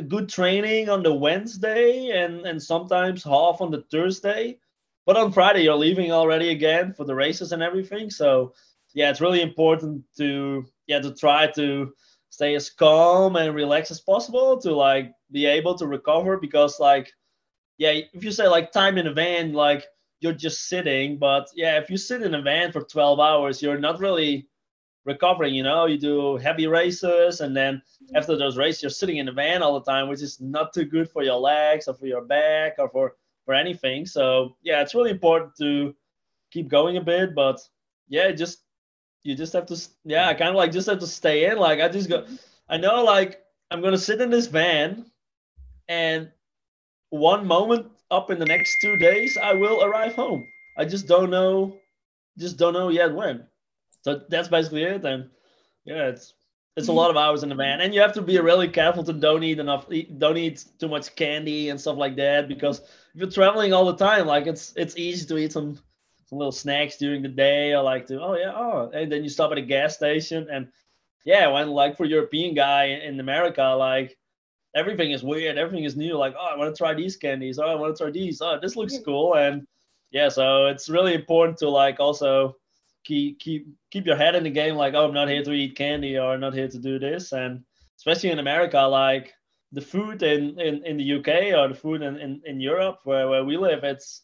a 0.00 0.02
good 0.02 0.28
training 0.30 0.88
on 0.88 1.02
the 1.02 1.12
Wednesday 1.12 2.08
and 2.10 2.46
and 2.46 2.60
sometimes 2.60 3.22
half 3.22 3.60
on 3.60 3.70
the 3.70 3.84
Thursday. 3.90 4.58
But 5.06 5.16
on 5.16 5.32
Friday 5.32 5.62
you're 5.64 5.84
leaving 5.86 6.10
already 6.10 6.48
again 6.50 6.94
for 6.94 7.04
the 7.04 7.14
races 7.14 7.52
and 7.52 7.62
everything. 7.62 8.10
So 8.10 8.54
yeah, 8.94 9.10
it's 9.10 9.20
really 9.20 9.42
important 9.42 10.04
to 10.16 10.64
yeah 10.86 11.00
to 11.00 11.14
try 11.14 11.46
to 11.52 11.92
stay 12.30 12.54
as 12.54 12.70
calm 12.70 13.36
and 13.36 13.54
relaxed 13.54 13.90
as 13.90 14.00
possible 14.00 14.58
to 14.62 14.74
like 14.74 15.12
be 15.30 15.44
able 15.46 15.74
to 15.76 15.86
recover 15.86 16.38
because 16.38 16.80
like 16.80 17.12
yeah 17.76 17.92
if 18.14 18.24
you 18.24 18.32
say 18.32 18.46
like 18.48 18.72
time 18.72 18.96
in 18.98 19.06
a 19.06 19.12
van 19.12 19.52
like 19.52 19.84
you're 20.20 20.40
just 20.46 20.68
sitting 20.68 21.18
but 21.18 21.48
yeah 21.54 21.78
if 21.78 21.90
you 21.90 21.96
sit 21.96 22.22
in 22.22 22.34
a 22.34 22.42
van 22.42 22.70
for 22.70 22.82
12 22.82 23.18
hours 23.18 23.60
you're 23.60 23.78
not 23.78 23.98
really 23.98 24.46
recovering 25.04 25.54
you 25.54 25.62
know 25.62 25.86
you 25.86 25.98
do 25.98 26.36
heavy 26.36 26.66
races 26.66 27.40
and 27.40 27.56
then 27.56 27.76
mm-hmm. 27.76 28.16
after 28.16 28.36
those 28.36 28.56
races 28.56 28.82
you're 28.82 28.90
sitting 28.90 29.16
in 29.16 29.26
the 29.26 29.32
van 29.32 29.62
all 29.62 29.78
the 29.78 29.90
time 29.90 30.08
which 30.08 30.20
is 30.20 30.40
not 30.40 30.72
too 30.72 30.84
good 30.84 31.08
for 31.08 31.22
your 31.22 31.38
legs 31.38 31.88
or 31.88 31.94
for 31.94 32.06
your 32.06 32.22
back 32.22 32.74
or 32.78 32.88
for 32.90 33.14
for 33.46 33.54
anything. 33.54 34.06
So 34.06 34.56
yeah 34.62 34.82
it's 34.82 34.94
really 34.94 35.10
important 35.10 35.56
to 35.58 35.94
keep 36.50 36.68
going 36.68 36.96
a 36.96 37.00
bit 37.00 37.34
but 37.34 37.60
yeah 38.08 38.30
just 38.32 38.58
you 39.22 39.34
just 39.34 39.52
have 39.52 39.66
to 39.66 39.76
yeah 40.04 40.28
i 40.28 40.34
kind 40.34 40.50
of 40.50 40.56
like 40.56 40.72
just 40.72 40.88
have 40.88 40.98
to 40.98 41.06
stay 41.06 41.50
in. 41.50 41.58
Like 41.58 41.80
i 41.80 41.88
just 41.88 42.08
go 42.08 42.22
mm-hmm. 42.22 42.36
i 42.68 42.76
know 42.76 43.02
like 43.02 43.40
i'm 43.70 43.80
gonna 43.80 43.98
sit 43.98 44.20
in 44.20 44.30
this 44.30 44.46
van 44.46 45.06
and 45.88 46.30
one 47.08 47.46
moment 47.46 47.86
up 48.10 48.30
in 48.30 48.38
the 48.38 48.44
next 48.44 48.78
two 48.80 48.96
days 48.96 49.38
i 49.42 49.54
will 49.54 49.82
arrive 49.82 50.14
home. 50.14 50.46
I 50.76 50.84
just 50.84 51.08
don't 51.08 51.30
know 51.30 51.76
just 52.38 52.58
don't 52.58 52.74
know 52.74 52.90
yet 52.90 53.14
when 53.14 53.46
so 54.02 54.20
that's 54.28 54.48
basically 54.48 54.82
it 54.82 55.04
and 55.04 55.28
yeah 55.84 56.08
it's 56.08 56.34
it's 56.76 56.88
a 56.88 56.90
mm. 56.90 56.94
lot 56.94 57.10
of 57.10 57.16
hours 57.16 57.42
in 57.42 57.48
the 57.48 57.54
van 57.54 57.80
and 57.80 57.94
you 57.94 58.00
have 58.00 58.12
to 58.12 58.22
be 58.22 58.38
really 58.38 58.68
careful 58.68 59.04
to 59.04 59.12
don't 59.12 59.42
eat 59.42 59.58
enough 59.58 59.86
don't 60.18 60.36
eat 60.36 60.64
too 60.78 60.88
much 60.88 61.14
candy 61.16 61.68
and 61.70 61.80
stuff 61.80 61.96
like 61.96 62.16
that 62.16 62.48
because 62.48 62.80
if 62.80 63.20
you're 63.20 63.30
traveling 63.30 63.72
all 63.72 63.84
the 63.84 63.96
time 63.96 64.26
like 64.26 64.46
it's 64.46 64.72
it's 64.76 64.96
easy 64.96 65.26
to 65.26 65.36
eat 65.36 65.52
some 65.52 65.78
some 66.30 66.38
little 66.38 66.52
snacks 66.52 66.96
during 66.96 67.22
the 67.22 67.28
day. 67.28 67.74
or 67.74 67.82
like 67.82 68.06
to, 68.06 68.22
oh 68.22 68.36
yeah, 68.36 68.52
oh, 68.54 68.88
and 68.94 69.10
then 69.10 69.24
you 69.24 69.28
stop 69.28 69.50
at 69.50 69.58
a 69.58 69.62
gas 69.62 69.96
station, 69.96 70.46
and 70.50 70.68
yeah, 71.24 71.48
when 71.48 71.70
like 71.70 71.96
for 71.96 72.04
European 72.04 72.54
guy 72.54 72.84
in 72.84 73.18
America, 73.18 73.62
like 73.62 74.16
everything 74.74 75.10
is 75.10 75.24
weird, 75.24 75.58
everything 75.58 75.84
is 75.84 75.96
new. 75.96 76.16
Like, 76.16 76.34
oh, 76.38 76.54
I 76.54 76.56
want 76.56 76.74
to 76.74 76.78
try 76.78 76.94
these 76.94 77.16
candies. 77.16 77.58
Oh, 77.58 77.66
I 77.66 77.74
want 77.74 77.96
to 77.96 78.02
try 78.04 78.12
these. 78.12 78.40
Oh, 78.40 78.58
this 78.62 78.76
looks 78.76 78.96
cool, 79.04 79.34
and 79.34 79.66
yeah, 80.12 80.28
so 80.28 80.66
it's 80.66 80.88
really 80.88 81.14
important 81.14 81.58
to 81.58 81.68
like 81.68 81.98
also 81.98 82.56
keep 83.10 83.40
keep 83.40 83.66
keep 83.90 84.06
your 84.06 84.16
head 84.16 84.34
in 84.34 84.44
the 84.44 84.50
game. 84.50 84.76
Like, 84.76 84.94
oh, 84.94 85.06
I'm 85.06 85.14
not 85.14 85.28
here 85.28 85.42
to 85.42 85.52
eat 85.52 85.76
candy 85.76 86.18
or 86.18 86.38
not 86.38 86.54
here 86.54 86.68
to 86.68 86.78
do 86.78 86.98
this. 86.98 87.32
And 87.32 87.64
especially 87.98 88.30
in 88.30 88.38
America, 88.38 88.80
like 88.80 89.34
the 89.72 89.80
food 89.80 90.22
in, 90.22 90.58
in, 90.58 90.84
in 90.84 90.96
the 90.96 91.12
UK 91.18 91.28
or 91.58 91.68
the 91.68 91.74
food 91.74 92.02
in, 92.02 92.16
in, 92.16 92.40
in 92.44 92.60
Europe 92.60 92.98
where, 93.04 93.28
where 93.28 93.44
we 93.44 93.56
live, 93.56 93.84
it's 93.84 94.22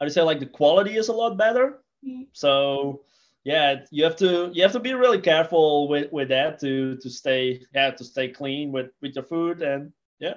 I'd 0.00 0.12
say 0.12 0.22
like 0.22 0.40
the 0.40 0.46
quality 0.46 0.96
is 0.96 1.08
a 1.08 1.12
lot 1.12 1.36
better. 1.36 1.82
Mm. 2.06 2.26
So 2.32 3.02
yeah, 3.44 3.80
you 3.90 4.04
have 4.04 4.16
to 4.16 4.50
you 4.52 4.62
have 4.62 4.72
to 4.72 4.80
be 4.80 4.94
really 4.94 5.20
careful 5.20 5.88
with, 5.88 6.12
with 6.12 6.28
that 6.28 6.60
to 6.60 6.96
to 6.96 7.10
stay 7.10 7.60
yeah 7.74 7.90
to 7.90 8.04
stay 8.04 8.28
clean 8.28 8.72
with 8.72 8.90
with 9.02 9.14
your 9.14 9.24
food 9.24 9.62
and 9.62 9.92
yeah 10.20 10.34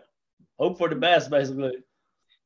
hope 0.60 0.78
for 0.78 0.90
the 0.90 0.96
best 0.96 1.30
basically. 1.30 1.78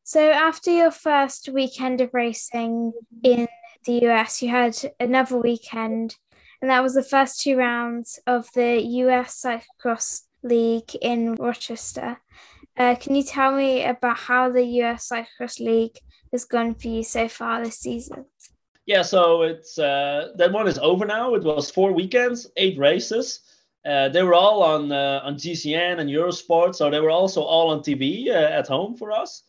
So 0.06 0.32
after 0.32 0.70
your 0.72 0.92
first 0.92 1.48
weekend 1.48 2.02
of 2.02 2.14
racing 2.14 2.92
in 3.24 3.48
the 3.86 4.06
US, 4.08 4.42
you 4.42 4.50
had 4.50 4.76
another 5.00 5.38
weekend, 5.38 6.16
and 6.62 6.70
that 6.70 6.84
was 6.84 6.94
the 6.94 7.04
first 7.04 7.42
two 7.42 7.58
rounds 7.58 8.20
of 8.26 8.50
the 8.54 8.82
US 8.82 9.44
Cyclocross 9.44 10.22
League 10.44 10.96
in 11.02 11.36
Rochester. 11.36 12.18
Uh, 12.76 12.96
can 12.96 13.16
you 13.16 13.24
tell 13.24 13.56
me 13.56 13.84
about 13.84 14.18
how 14.18 14.50
the 14.50 14.64
US 14.82 15.10
Cyclocross 15.10 15.60
League 15.60 15.98
has 16.32 16.46
gone 16.46 16.76
for 16.76 16.88
you 16.88 17.04
so 17.04 17.28
far 17.28 17.64
this 17.64 17.80
season? 17.80 18.26
Yeah, 18.86 19.04
so 19.04 19.44
it's 19.44 19.80
uh, 19.80 20.30
that 20.36 20.52
one 20.52 20.68
is 20.68 20.78
over 20.80 21.06
now. 21.06 21.36
It 21.36 21.44
was 21.44 21.72
four 21.72 21.94
weekends, 21.94 22.50
eight 22.58 22.78
races. 22.78 23.42
Uh, 23.86 24.10
they 24.10 24.24
were 24.24 24.34
all 24.34 24.64
on 24.64 24.92
uh, 24.92 25.22
on 25.24 25.36
GCN 25.36 26.00
and 26.00 26.10
Eurosport, 26.10 26.76
so 26.76 26.90
they 26.90 27.00
were 27.00 27.10
also 27.10 27.42
all 27.42 27.70
on 27.70 27.80
TV 27.80 28.28
uh, 28.28 28.34
at 28.34 28.68
home 28.68 28.96
for 28.98 29.12
us. 29.12 29.44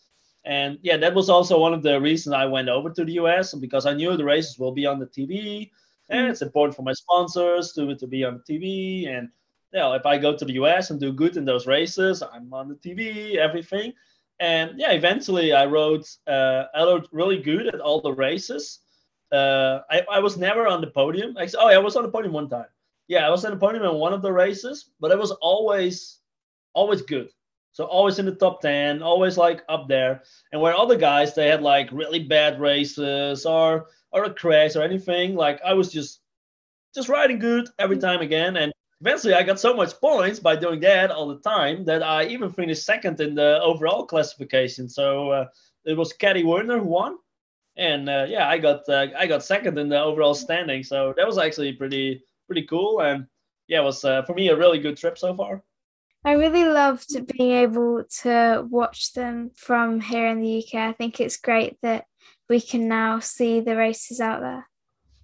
And 0.45 0.79
yeah, 0.83 0.97
that 0.99 1.15
was 1.15 1.31
also 1.31 1.59
one 1.59 1.73
of 1.73 1.83
the 1.83 2.01
reasons 2.01 2.35
I 2.35 2.45
went 2.45 2.69
over 2.69 2.91
to 2.91 3.05
the 3.05 3.15
US 3.15 3.55
because 3.55 3.87
I 3.87 3.95
knew 3.95 4.17
the 4.17 4.25
races 4.25 4.59
will 4.59 4.73
be 4.73 4.87
on 4.87 4.99
the 4.99 5.07
TV, 5.07 5.71
and 6.11 6.29
mm. 6.29 6.31
it's 6.31 6.43
important 6.43 6.77
for 6.77 6.83
my 6.83 6.93
sponsors 6.93 7.73
to 7.73 7.95
to 7.95 8.07
be 8.07 8.25
on 8.25 8.41
the 8.41 8.53
TV. 8.53 9.09
And 9.09 9.31
you 9.73 9.81
know, 9.81 9.95
if 9.95 10.05
I 10.05 10.19
go 10.19 10.37
to 10.37 10.45
the 10.45 10.55
US 10.55 10.91
and 10.91 11.01
do 11.01 11.13
good 11.13 11.37
in 11.37 11.45
those 11.45 11.67
races, 11.67 12.23
I'm 12.23 12.53
on 12.53 12.69
the 12.69 12.75
TV, 12.77 13.37
everything. 13.37 13.95
And 14.41 14.79
yeah, 14.79 14.93
eventually 14.93 15.53
I 15.53 15.65
rode 15.65 16.05
uh, 16.27 16.65
I 16.75 16.83
rode 16.83 17.07
really 17.11 17.39
good 17.39 17.67
at 17.69 17.81
all 17.81 18.01
the 18.01 18.13
races. 18.13 18.81
Uh, 19.33 19.81
I, 19.91 20.03
I 20.11 20.19
was 20.19 20.37
never 20.37 20.67
on 20.67 20.81
the 20.81 20.89
podium. 20.89 21.37
Actually, 21.39 21.61
oh, 21.63 21.71
yeah, 21.71 21.77
I 21.77 21.81
was 21.81 21.97
on 21.97 22.03
the 22.03 22.11
podium 22.11 22.35
one 22.35 22.49
time. 22.49 22.67
Yeah, 23.09 23.27
I 23.27 23.31
was 23.31 23.45
on 23.45 23.51
the 23.51 23.57
podium 23.57 23.85
in 23.85 23.95
one 23.95 24.13
of 24.13 24.23
the 24.23 24.33
races, 24.33 24.91
but 25.01 25.11
it 25.11 25.19
was 25.19 25.31
always 25.33 26.19
always 26.75 27.03
good. 27.03 27.31
So 27.75 27.85
always 27.87 28.21
in 28.21 28.27
the 28.27 28.35
top 28.37 28.61
10, 28.63 29.03
always 29.03 29.37
like 29.37 29.65
up 29.69 29.89
there. 29.89 30.23
And 30.53 30.63
where 30.63 30.79
other 30.79 30.97
guys 30.97 31.35
they 31.35 31.49
had 31.49 31.61
like 31.61 31.91
really 31.91 32.21
bad 32.21 32.61
races 32.61 33.45
or 33.45 33.89
or 34.13 34.25
a 34.25 34.33
crash 34.33 34.77
or 34.77 34.83
anything, 34.83 35.35
like 35.35 35.61
I 35.63 35.75
was 35.75 35.93
just 35.93 36.21
just 36.95 37.09
riding 37.09 37.41
good 37.41 37.69
every 37.81 37.99
time 37.99 38.21
again. 38.21 38.57
And 38.57 38.73
eventually 39.01 39.35
I 39.35 39.43
got 39.43 39.59
so 39.59 39.75
much 39.75 40.01
points 40.01 40.39
by 40.39 40.55
doing 40.55 40.79
that 40.81 41.11
all 41.11 41.27
the 41.27 41.41
time 41.41 41.85
that 41.87 42.01
I 42.01 42.27
even 42.27 42.53
finished 42.53 42.85
second 42.85 43.21
in 43.21 43.35
the 43.35 43.61
overall 43.61 44.07
classification. 44.07 44.89
So 44.89 45.31
uh, 45.33 45.47
it 45.85 45.97
was 45.97 46.13
Kerry 46.13 46.45
Werner 46.45 46.79
who 46.79 46.87
won. 46.87 47.19
And 47.77 48.09
uh, 48.09 48.27
yeah, 48.29 48.49
I 48.49 48.57
got 48.59 48.89
uh, 48.89 49.09
I 49.19 49.27
got 49.27 49.43
second 49.43 49.79
in 49.79 49.89
the 49.89 50.01
overall 50.01 50.37
standing. 50.37 50.85
So 50.85 51.13
that 51.17 51.27
was 51.27 51.39
actually 51.39 51.73
pretty 51.73 52.23
pretty 52.47 52.63
cool. 52.69 53.01
And 53.01 53.27
yeah, 53.67 53.81
it 53.81 53.85
was 53.85 54.05
uh, 54.05 54.23
for 54.23 54.35
me 54.35 54.51
a 54.51 54.57
really 54.57 54.79
good 54.79 54.97
trip 54.97 55.19
so 55.19 55.35
far. 55.35 55.65
I 56.25 56.33
really 56.33 56.65
loved 56.65 57.15
being 57.37 57.53
able 57.53 58.05
to 58.23 58.67
watch 58.71 59.13
them 59.13 59.51
from 59.55 60.01
here 60.01 60.27
in 60.27 60.41
the 60.41 60.65
UK. 60.65 60.75
I 60.81 60.93
think 60.93 61.21
it's 61.21 61.37
great 61.37 61.77
that 61.83 62.07
we 62.49 62.61
can 62.61 62.89
now 62.89 63.21
see 63.21 63.61
the 63.61 63.77
races 63.77 64.21
out 64.21 64.41
there. 64.41 64.67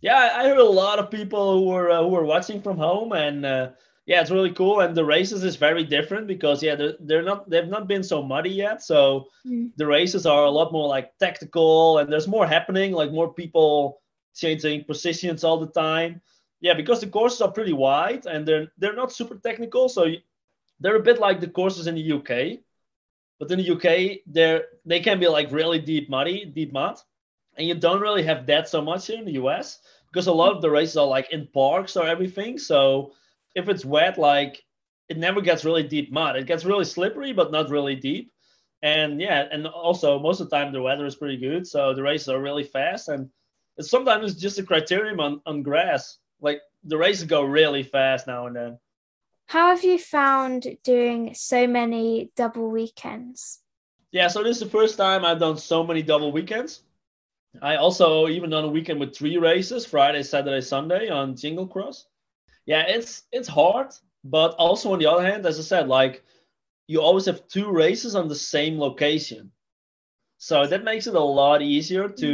Yeah, 0.03 0.35
I 0.35 0.49
heard 0.49 0.59
a 0.59 0.65
lot 0.65 0.99
of 0.99 1.11
people 1.11 1.59
who 1.59 1.69
were 1.69 1.91
uh, 1.91 2.03
who 2.03 2.09
were 2.09 2.25
watching 2.25 2.61
from 2.63 2.77
home, 2.77 3.13
and 3.13 3.45
uh, 3.45 3.71
yeah, 4.07 4.21
it's 4.21 4.31
really 4.31 4.53
cool. 4.53 4.81
And 4.81 4.95
the 4.95 5.05
races 5.05 5.45
is 5.45 5.57
very 5.57 5.85
different 5.85 6.27
because 6.27 6.63
yeah, 6.63 6.75
they're, 6.75 6.97
they're 7.01 7.23
not 7.23 7.49
they've 7.49 7.69
not 7.69 7.89
been 7.89 8.03
so 8.03 8.23
muddy 8.23 8.51
yet, 8.51 8.83
so 8.83 9.27
mm. 9.47 9.71
the 9.77 9.87
races 9.87 10.27
are 10.27 10.45
a 10.45 10.51
lot 10.51 10.73
more 10.73 10.89
like 10.89 11.17
tactical, 11.19 11.99
and 11.99 12.11
there's 12.11 12.29
more 12.29 12.47
happening, 12.47 12.93
like 12.93 13.11
more 13.11 13.33
people 13.33 14.01
changing 14.35 14.85
positions 14.85 15.45
all 15.45 15.59
the 15.59 15.73
time. 15.73 16.21
Yeah, 16.63 16.75
because 16.75 17.01
the 17.01 17.07
courses 17.07 17.41
are 17.41 17.53
pretty 17.53 17.73
wide 17.73 18.27
and 18.27 18.47
they're 18.47 18.69
they're 18.79 18.97
not 18.97 19.13
super 19.13 19.37
technical, 19.37 19.89
so 19.89 20.07
they're 20.81 20.97
a 20.97 21.03
bit 21.03 21.21
like 21.21 21.41
the 21.41 21.49
courses 21.49 21.87
in 21.87 21.95
the 21.95 22.13
UK, 22.13 22.61
but 23.39 23.51
in 23.51 23.59
the 23.59 23.71
UK, 23.71 24.21
they're 24.27 24.65
they 24.85 25.01
can 25.01 25.21
be 25.21 25.29
like 25.29 25.53
really 25.53 25.79
deep 25.79 26.09
muddy, 26.11 26.45
deep 26.45 26.73
mud, 26.73 26.99
and 27.57 27.67
you 27.67 27.75
don't 27.75 28.01
really 28.01 28.23
have 28.23 28.47
that 28.47 28.69
so 28.69 28.81
much 28.83 29.07
here 29.07 29.19
in 29.19 29.25
the 29.25 29.41
US 29.43 29.79
because 30.11 30.27
a 30.27 30.33
lot 30.33 30.55
of 30.55 30.63
the 30.63 30.71
races 30.71 30.97
are 30.97 31.07
like 31.07 31.33
in 31.33 31.47
parks 31.47 31.97
or 31.97 32.07
everything. 32.07 32.59
So 32.59 33.13
if 33.55 33.69
it's 33.69 33.85
wet, 33.85 34.19
like 34.19 34.63
it 35.09 35.19
never 35.19 35.41
gets 35.41 35.65
really 35.65 35.83
deep 35.83 36.13
mud. 36.13 36.37
It 36.37 36.47
gets 36.47 36.65
really 36.65 36.85
slippery, 36.85 37.33
but 37.33 37.53
not 37.53 37.71
really 37.71 37.97
deep. 37.97 38.33
And 38.83 39.21
yeah, 39.21 39.47
and 39.51 39.67
also 39.67 40.19
most 40.19 40.41
of 40.41 40.49
the 40.49 40.57
time 40.57 40.73
the 40.73 40.81
weather 40.81 41.05
is 41.05 41.17
pretty 41.17 41.37
good, 41.37 41.67
so 41.67 41.95
the 41.95 42.03
races 42.03 42.29
are 42.29 42.41
really 42.41 42.65
fast. 42.65 43.09
And 43.09 43.29
it's 43.77 43.91
sometimes 43.91 44.33
it's 44.33 44.41
just 44.41 44.59
a 44.59 44.63
criterium 44.63 45.21
on, 45.21 45.41
on 45.47 45.63
grass. 45.63 46.19
Like 46.41 46.61
the 46.85 46.97
races 46.97 47.25
go 47.25 47.43
really 47.43 47.83
fast 47.83 48.27
now 48.27 48.47
and 48.47 48.57
then. 48.57 48.79
How 49.51 49.75
have 49.75 49.83
you 49.83 49.99
found 49.99 50.77
doing 50.85 51.35
so 51.35 51.67
many 51.67 52.31
double 52.37 52.71
weekends? 52.71 53.59
Yeah, 54.13 54.29
so 54.29 54.45
this 54.45 54.59
is 54.59 54.63
the 54.63 54.71
first 54.71 54.97
time 54.97 55.25
I've 55.25 55.41
done 55.41 55.57
so 55.57 55.83
many 55.83 56.03
double 56.03 56.31
weekends. 56.31 56.85
I 57.61 57.75
also 57.75 58.29
even 58.29 58.51
done 58.51 58.63
a 58.63 58.69
weekend 58.69 59.01
with 59.01 59.13
three 59.13 59.39
races, 59.39 59.85
Friday, 59.85 60.23
Saturday, 60.23 60.61
Sunday 60.61 61.09
on 61.09 61.35
Jingle 61.35 61.67
Cross. 61.67 62.07
Yeah, 62.65 62.83
it's 62.83 63.25
it's 63.33 63.49
hard, 63.49 63.89
but 64.23 64.55
also 64.55 64.93
on 64.93 65.01
the 65.01 65.11
other 65.11 65.27
hand, 65.27 65.45
as 65.45 65.59
I 65.59 65.63
said, 65.63 65.89
like 65.89 66.23
you 66.87 67.03
always 67.03 67.27
have 67.27 67.49
two 67.49 67.73
races 67.73 68.15
on 68.15 68.29
the 68.29 68.37
same 68.37 68.79
location. 68.79 69.51
So 70.39 70.65
that 70.65 70.85
makes 70.85 71.09
it 71.09 71.17
a 71.17 71.21
lot 71.21 71.61
easier 71.61 72.09
to 72.09 72.27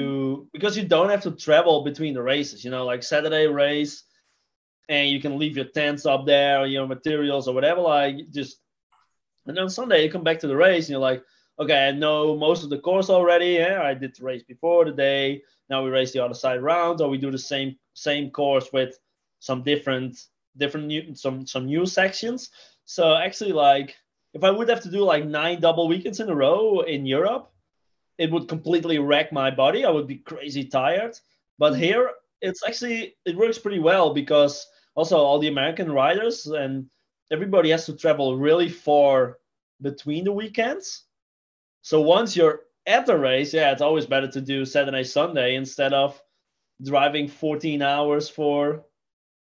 mm. 0.45 0.47
because 0.53 0.77
you 0.77 0.85
don't 0.85 1.09
have 1.09 1.23
to 1.23 1.31
travel 1.31 1.83
between 1.83 2.13
the 2.13 2.23
races, 2.23 2.63
you 2.63 2.71
know, 2.71 2.85
like 2.85 3.03
Saturday 3.03 3.47
race 3.47 4.05
and 4.89 5.11
you 5.11 5.21
can 5.21 5.39
leave 5.39 5.57
your 5.57 5.67
tents 5.67 6.07
up 6.07 6.27
there 6.27 6.61
or 6.61 6.67
your 6.67 6.87
materials 6.87 7.49
or 7.49 7.55
whatever. 7.55 7.81
Like 7.81 8.31
just 8.31 8.59
and 9.47 9.57
then 9.57 9.69
Sunday 9.69 10.05
you 10.05 10.11
come 10.11 10.25
back 10.25 10.41
to 10.41 10.49
the 10.49 10.57
race 10.57 10.85
and 10.87 10.91
you're 10.91 11.01
like, 11.01 11.23
okay, 11.59 11.89
I 11.89 11.93
know 11.93 12.37
most 12.37 12.65
of 12.65 12.71
the 12.71 12.79
course 12.79 13.11
already. 13.11 13.55
Yeah, 13.55 13.83
I 13.83 13.95
did 13.95 14.15
the 14.17 14.25
race 14.25 14.43
before 14.43 14.85
the 14.85 14.93
day. 14.93 15.43
Now 15.69 15.85
we 15.85 15.91
race 15.91 16.13
the 16.13 16.25
other 16.25 16.35
side 16.35 16.63
round, 16.63 17.01
or 17.01 17.09
we 17.09 17.19
do 17.19 17.31
the 17.31 17.39
same 17.39 17.77
same 17.95 18.31
course 18.31 18.73
with 18.73 18.99
some 19.41 19.63
different 19.63 20.19
different 20.57 20.87
new 20.87 21.15
some 21.15 21.47
some 21.47 21.67
new 21.67 21.87
sections. 21.87 22.51
So 22.85 23.17
actually, 23.17 23.53
like 23.53 23.97
if 24.35 24.45
I 24.45 24.51
would 24.51 24.69
have 24.69 24.83
to 24.83 24.91
do 24.91 25.03
like 25.03 25.25
nine 25.25 25.61
double 25.61 25.89
weekends 25.89 26.21
in 26.21 26.29
a 26.29 26.35
row 26.35 26.81
in 26.81 27.07
Europe, 27.07 27.51
it 28.19 28.31
would 28.31 28.49
completely 28.49 28.99
wreck 28.99 29.33
my 29.33 29.51
body. 29.51 29.85
I 29.85 29.91
would 29.91 30.07
be 30.07 30.17
crazy 30.19 30.65
tired. 30.65 31.19
But 31.59 31.75
here, 31.75 32.11
it's 32.41 32.63
actually 32.67 33.17
it 33.25 33.37
works 33.37 33.59
pretty 33.59 33.79
well 33.79 34.13
because 34.13 34.67
also 34.97 35.19
all 35.19 35.39
the 35.39 35.49
American 35.49 35.93
riders 35.93 36.47
and 36.47 36.87
everybody 37.31 37.71
has 37.71 37.87
to 37.87 37.95
travel 37.95 38.37
really 38.37 38.69
far 38.69 39.39
between 39.81 40.25
the 40.25 40.33
weekends. 40.33 41.05
So 41.83 42.01
once 42.01 42.35
you're 42.35 42.63
at 42.87 43.07
the 43.07 43.17
race, 43.17 43.53
yeah, 43.55 43.71
it's 43.71 43.83
always 43.83 44.07
better 44.07 44.29
to 44.29 44.41
do 44.41 44.65
Saturday, 44.65 45.05
Sunday 45.05 45.55
instead 45.55 45.93
of 45.93 46.21
driving 46.83 47.29
14 47.29 47.83
hours 47.83 48.29
for 48.29 48.85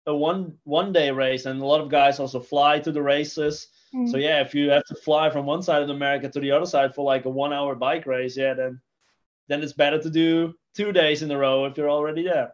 a 0.06 0.14
one 0.14 0.56
one 0.64 0.92
day 0.92 1.10
race. 1.10 1.46
And 1.46 1.60
a 1.60 1.66
lot 1.66 1.80
of 1.80 1.90
guys 1.90 2.20
also 2.20 2.40
fly 2.40 2.78
to 2.80 2.92
the 2.92 3.02
races. 3.02 3.68
Mm. 3.94 4.10
So 4.10 4.18
yeah, 4.18 4.40
if 4.42 4.54
you 4.54 4.70
have 4.70 4.84
to 4.84 4.94
fly 4.94 5.30
from 5.30 5.46
one 5.46 5.62
side 5.62 5.82
of 5.82 5.90
America 5.90 6.28
to 6.28 6.40
the 6.40 6.52
other 6.52 6.66
side 6.66 6.94
for 6.94 7.04
like 7.04 7.24
a 7.24 7.30
one 7.30 7.52
hour 7.52 7.74
bike 7.74 8.06
race, 8.06 8.36
yeah, 8.36 8.54
then 8.54 8.80
then 9.48 9.62
it's 9.62 9.72
better 9.72 10.00
to 10.00 10.10
do 10.10 10.54
two 10.76 10.92
days 10.92 11.22
in 11.22 11.30
a 11.30 11.38
row 11.38 11.64
if 11.64 11.76
you're 11.76 11.90
already 11.90 12.22
there. 12.22 12.52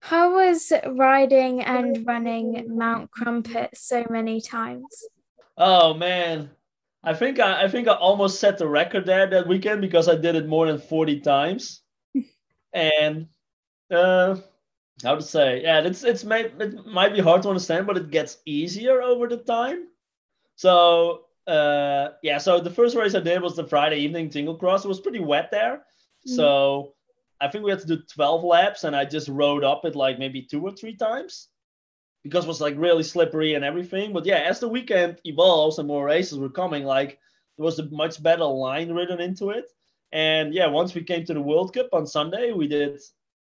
How 0.00 0.34
was 0.34 0.72
riding 0.86 1.60
and 1.62 2.06
running 2.06 2.64
Mount 2.76 3.10
Krumpit 3.10 3.68
so 3.74 4.06
many 4.10 4.40
times? 4.40 5.04
Oh 5.56 5.92
man, 5.94 6.50
I 7.04 7.14
think 7.14 7.38
I, 7.38 7.64
I 7.64 7.68
think 7.68 7.86
I 7.86 7.92
almost 7.92 8.40
set 8.40 8.58
the 8.58 8.68
record 8.68 9.04
there 9.06 9.26
that 9.28 9.46
weekend 9.46 9.82
because 9.82 10.08
I 10.08 10.16
did 10.16 10.36
it 10.36 10.48
more 10.48 10.66
than 10.66 10.78
forty 10.78 11.20
times, 11.20 11.82
and 12.72 13.28
uh, 13.90 14.36
how 15.02 15.16
to 15.16 15.22
say, 15.22 15.62
yeah, 15.62 15.80
it's 15.80 16.02
it's 16.02 16.24
may, 16.24 16.44
it 16.44 16.86
might 16.86 17.12
be 17.12 17.20
hard 17.20 17.42
to 17.42 17.48
understand, 17.48 17.86
but 17.86 17.98
it 17.98 18.10
gets 18.10 18.38
easier 18.46 19.02
over 19.02 19.28
the 19.28 19.36
time. 19.36 19.88
So 20.56 21.26
uh, 21.46 22.10
yeah, 22.22 22.38
so 22.38 22.58
the 22.58 22.70
first 22.70 22.96
race 22.96 23.14
I 23.14 23.20
did 23.20 23.42
was 23.42 23.56
the 23.56 23.66
Friday 23.66 23.98
evening 23.98 24.30
Jingle 24.30 24.56
Cross. 24.56 24.86
It 24.86 24.88
was 24.88 25.00
pretty 25.00 25.20
wet 25.20 25.50
there, 25.50 25.82
mm. 26.26 26.36
so 26.36 26.94
I 27.40 27.48
think 27.48 27.64
we 27.64 27.70
had 27.70 27.80
to 27.80 27.86
do 27.86 28.02
12 28.12 28.44
laps 28.44 28.84
and 28.84 28.94
I 28.94 29.04
just 29.04 29.28
rode 29.28 29.64
up 29.64 29.84
it 29.84 29.96
like 29.96 30.18
maybe 30.18 30.42
two 30.42 30.62
or 30.62 30.72
three 30.72 30.96
times 30.96 31.48
because 32.22 32.44
it 32.44 32.48
was 32.48 32.60
like 32.60 32.74
really 32.76 33.02
slippery 33.02 33.54
and 33.54 33.64
everything. 33.64 34.12
But 34.12 34.26
yeah, 34.26 34.38
as 34.38 34.60
the 34.60 34.68
weekend 34.68 35.20
evolves 35.24 35.78
and 35.78 35.88
more 35.88 36.04
races 36.04 36.38
were 36.38 36.50
coming, 36.50 36.84
like 36.84 37.18
there 37.56 37.64
was 37.64 37.78
a 37.78 37.88
much 37.90 38.22
better 38.22 38.44
line 38.44 38.92
written 38.92 39.20
into 39.20 39.50
it. 39.50 39.70
And 40.12 40.52
yeah, 40.52 40.66
once 40.66 40.94
we 40.94 41.02
came 41.02 41.24
to 41.24 41.34
the 41.34 41.40
World 41.40 41.72
Cup 41.72 41.88
on 41.92 42.06
Sunday, 42.06 42.52
we 42.52 42.68
did 42.68 43.00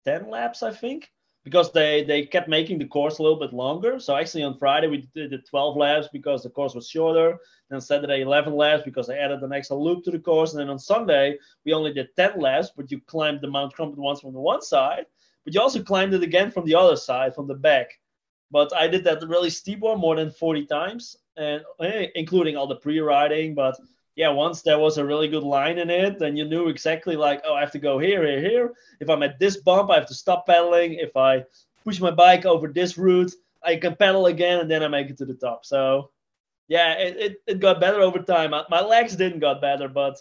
10 0.05 0.31
laps, 0.31 0.63
I 0.63 0.73
think, 0.73 1.11
because 1.47 1.71
they 1.71 2.03
they 2.03 2.27
kept 2.27 2.49
making 2.49 2.77
the 2.77 2.89
course 2.89 3.19
a 3.19 3.23
little 3.23 3.39
bit 3.39 3.53
longer. 3.53 4.01
So 4.01 4.17
actually 4.17 4.43
on 4.43 4.59
Friday 4.59 4.89
we 4.89 5.09
did 5.15 5.31
the 5.31 5.39
12 5.39 5.77
laps 5.77 6.09
because 6.13 6.43
the 6.43 6.51
course 6.51 6.75
was 6.75 6.89
shorter. 6.89 7.39
Then 7.71 7.81
Saturday 7.81 8.23
11 8.23 8.53
laps 8.53 8.83
because 8.85 9.07
they 9.07 9.17
added 9.17 9.41
an 9.45 9.53
extra 9.53 9.77
loop 9.77 10.03
to 10.05 10.11
the 10.11 10.19
course. 10.19 10.53
And 10.53 10.61
then 10.61 10.71
on 10.71 10.81
Sunday 10.81 11.39
we 11.65 11.73
only 11.73 11.93
did 11.93 12.09
10 12.17 12.41
laps, 12.41 12.73
but 12.77 12.91
you 12.91 13.01
climbed 13.03 13.43
the 13.43 13.47
Mount 13.47 13.77
Krumpit 13.77 13.95
once 13.95 14.23
from 14.23 14.33
the 14.33 14.41
one 14.41 14.61
side, 14.61 15.07
but 15.45 15.55
you 15.55 15.61
also 15.61 15.85
climbed 15.85 16.15
it 16.15 16.25
again 16.25 16.51
from 16.51 16.65
the 16.67 16.75
other 16.75 16.97
side 16.97 17.33
from 17.33 17.47
the 17.47 17.55
back. 17.55 17.91
But 18.51 18.75
I 18.75 18.89
did 18.89 19.05
that 19.05 19.23
really 19.29 19.51
steep 19.51 19.79
one 19.79 20.01
more 20.01 20.17
than 20.17 20.33
40 20.33 20.67
times, 20.67 21.17
and 21.37 21.63
eh, 21.81 22.09
including 22.17 22.57
all 22.57 22.67
the 22.67 22.75
pre-riding. 22.75 23.55
But 23.55 23.77
yeah, 24.17 24.31
once 24.31 24.63
there 24.63 24.79
was 24.79 24.97
a 24.97 25.05
really 25.05 25.29
good 25.29 25.43
line 25.43 25.79
in 25.79 25.91
it, 25.91 26.19
then 26.19 26.37
you 26.37 26.47
knew 26.47 26.69
exactly 26.69 27.17
like, 27.17 27.43
oh, 27.45 27.55
I 27.55 27.61
have 27.61 27.73
to 27.73 27.79
go 27.79 27.99
here, 27.99 28.27
here, 28.27 28.41
here. 28.41 28.75
If 28.99 29.11
I'm 29.11 29.23
at 29.23 29.39
this 29.39 29.59
bump, 29.59 29.91
I 29.91 29.97
have 29.97 30.09
to 30.09 30.15
stop 30.15 30.47
pedaling. 30.47 30.95
If 30.95 31.17
I 31.17 31.45
push 31.85 32.01
my 32.01 32.11
bike 32.11 32.47
over 32.47 32.67
this 32.67 32.97
route, 32.97 33.33
I 33.63 33.77
can 33.77 33.95
pedal 33.95 34.27
again, 34.27 34.61
and 34.61 34.71
then 34.71 34.83
I 34.83 34.89
make 34.89 35.11
it 35.11 35.19
to 35.19 35.27
the 35.27 35.35
top. 35.35 35.67
So 35.67 36.11
yeah, 36.67 36.95
it, 36.95 37.17
it, 37.17 37.43
it 37.47 37.61
got 37.61 37.79
better 37.79 38.01
over 38.01 38.19
time. 38.19 38.51
My 38.71 38.81
legs 38.81 39.15
didn't 39.17 39.41
got 39.41 39.61
better, 39.61 39.89
but 39.89 40.19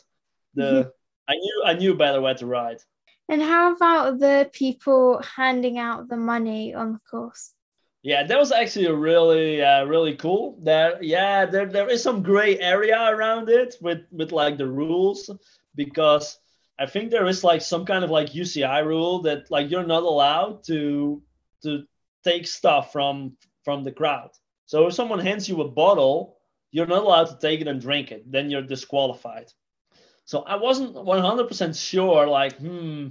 the 0.53 0.91
I 1.27 1.33
knew 1.33 1.63
I 1.65 1.73
knew 1.73 1.95
better 1.95 2.21
where 2.21 2.35
to 2.35 2.45
ride. 2.45 2.77
And 3.29 3.41
how 3.41 3.75
about 3.75 4.19
the 4.19 4.49
people 4.53 5.19
handing 5.23 5.79
out 5.79 6.07
the 6.07 6.17
money 6.17 6.75
on 6.75 6.93
the 6.93 6.99
course? 7.09 7.54
Yeah, 8.05 8.21
that 8.21 8.37
was 8.37 8.51
actually 8.51 8.87
really, 8.91 9.63
uh, 9.63 9.83
really 9.85 10.15
cool. 10.15 10.59
There, 10.61 11.01
yeah, 11.01 11.47
there, 11.47 11.65
there 11.65 11.89
is 11.89 12.03
some 12.03 12.21
gray 12.21 12.59
area 12.59 13.01
around 13.09 13.49
it 13.49 13.77
with, 13.81 14.01
with 14.11 14.31
like 14.31 14.59
the 14.59 14.67
rules 14.67 15.27
because 15.75 16.37
I 16.77 16.85
think 16.85 17.09
there 17.09 17.25
is 17.25 17.43
like 17.43 17.63
some 17.63 17.83
kind 17.83 18.03
of 18.03 18.11
like 18.11 18.31
UCI 18.31 18.85
rule 18.85 19.23
that 19.23 19.49
like 19.49 19.71
you're 19.71 19.87
not 19.87 20.03
allowed 20.03 20.63
to 20.65 21.23
to 21.63 21.85
take 22.23 22.45
stuff 22.45 22.91
from 22.91 23.37
from 23.63 23.83
the 23.83 23.91
crowd. 23.91 24.29
So 24.67 24.85
if 24.85 24.93
someone 24.93 25.17
hands 25.17 25.49
you 25.49 25.61
a 25.61 25.67
bottle, 25.67 26.37
you're 26.69 26.85
not 26.85 27.01
allowed 27.01 27.29
to 27.29 27.39
take 27.39 27.59
it 27.59 27.67
and 27.67 27.81
drink 27.81 28.11
it. 28.11 28.31
Then 28.31 28.51
you're 28.51 28.61
disqualified. 28.61 29.51
So 30.25 30.43
I 30.43 30.57
wasn't 30.57 30.93
100% 30.95 31.89
sure, 31.89 32.27
like, 32.27 32.57
hmm, 32.57 33.07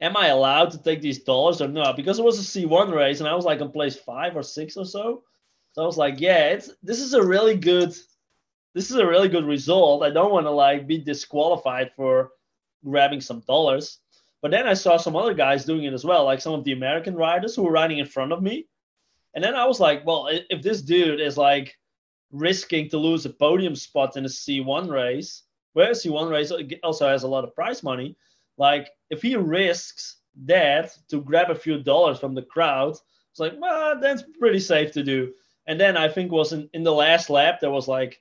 am 0.00 0.16
I 0.16 0.28
allowed 0.28 0.70
to 0.72 0.82
take 0.82 1.00
these 1.00 1.22
dollars 1.22 1.60
or 1.60 1.68
not? 1.68 1.96
Because 1.96 2.18
it 2.18 2.24
was 2.24 2.38
a 2.38 2.42
C1 2.42 2.94
race 2.94 3.20
and 3.20 3.28
I 3.28 3.34
was 3.34 3.44
like 3.44 3.60
in 3.60 3.70
place 3.70 3.96
five 3.96 4.36
or 4.36 4.42
six 4.42 4.76
or 4.76 4.84
so. 4.84 5.22
So 5.72 5.82
I 5.82 5.86
was 5.86 5.96
like, 5.96 6.20
yeah, 6.20 6.50
it's 6.50 6.70
this 6.82 7.00
is 7.00 7.14
a 7.14 7.24
really 7.24 7.56
good, 7.56 7.90
this 8.74 8.90
is 8.90 8.96
a 8.96 9.06
really 9.06 9.28
good 9.28 9.44
result. 9.44 10.02
I 10.02 10.10
don't 10.10 10.32
want 10.32 10.46
to 10.46 10.50
like 10.50 10.86
be 10.86 10.98
disqualified 10.98 11.92
for 11.96 12.30
grabbing 12.84 13.20
some 13.20 13.40
dollars. 13.40 13.98
But 14.42 14.50
then 14.50 14.66
I 14.66 14.74
saw 14.74 14.98
some 14.98 15.16
other 15.16 15.32
guys 15.32 15.64
doing 15.64 15.84
it 15.84 15.94
as 15.94 16.04
well, 16.04 16.24
like 16.24 16.40
some 16.40 16.52
of 16.52 16.64
the 16.64 16.72
American 16.72 17.14
riders 17.14 17.56
who 17.56 17.62
were 17.62 17.72
riding 17.72 17.98
in 17.98 18.06
front 18.06 18.30
of 18.30 18.42
me. 18.42 18.66
And 19.34 19.42
then 19.42 19.54
I 19.54 19.64
was 19.64 19.80
like, 19.80 20.04
well, 20.06 20.28
if 20.30 20.62
this 20.62 20.82
dude 20.82 21.20
is 21.20 21.38
like 21.38 21.76
risking 22.30 22.88
to 22.90 22.98
lose 22.98 23.24
a 23.24 23.30
podium 23.30 23.74
spot 23.74 24.16
in 24.16 24.24
a 24.26 24.28
C1 24.28 24.90
race, 24.90 25.44
where 25.72 25.90
a 25.90 25.94
C1 25.94 26.30
race 26.30 26.52
also 26.82 27.08
has 27.08 27.22
a 27.22 27.28
lot 27.28 27.44
of 27.44 27.54
prize 27.54 27.82
money, 27.82 28.16
like 28.56 28.90
if 29.10 29.22
he 29.22 29.36
risks 29.36 30.16
that 30.44 30.96
to 31.08 31.20
grab 31.20 31.50
a 31.50 31.54
few 31.54 31.82
dollars 31.82 32.18
from 32.18 32.34
the 32.34 32.42
crowd, 32.42 32.96
it's 33.30 33.40
like, 33.40 33.54
well, 33.58 33.98
that's 34.00 34.22
pretty 34.38 34.60
safe 34.60 34.92
to 34.92 35.02
do. 35.02 35.32
And 35.66 35.80
then 35.80 35.96
I 35.96 36.08
think 36.08 36.30
was 36.30 36.52
in, 36.52 36.68
in 36.72 36.84
the 36.84 36.92
last 36.92 37.30
lap, 37.30 37.60
there 37.60 37.70
was 37.70 37.88
like 37.88 38.20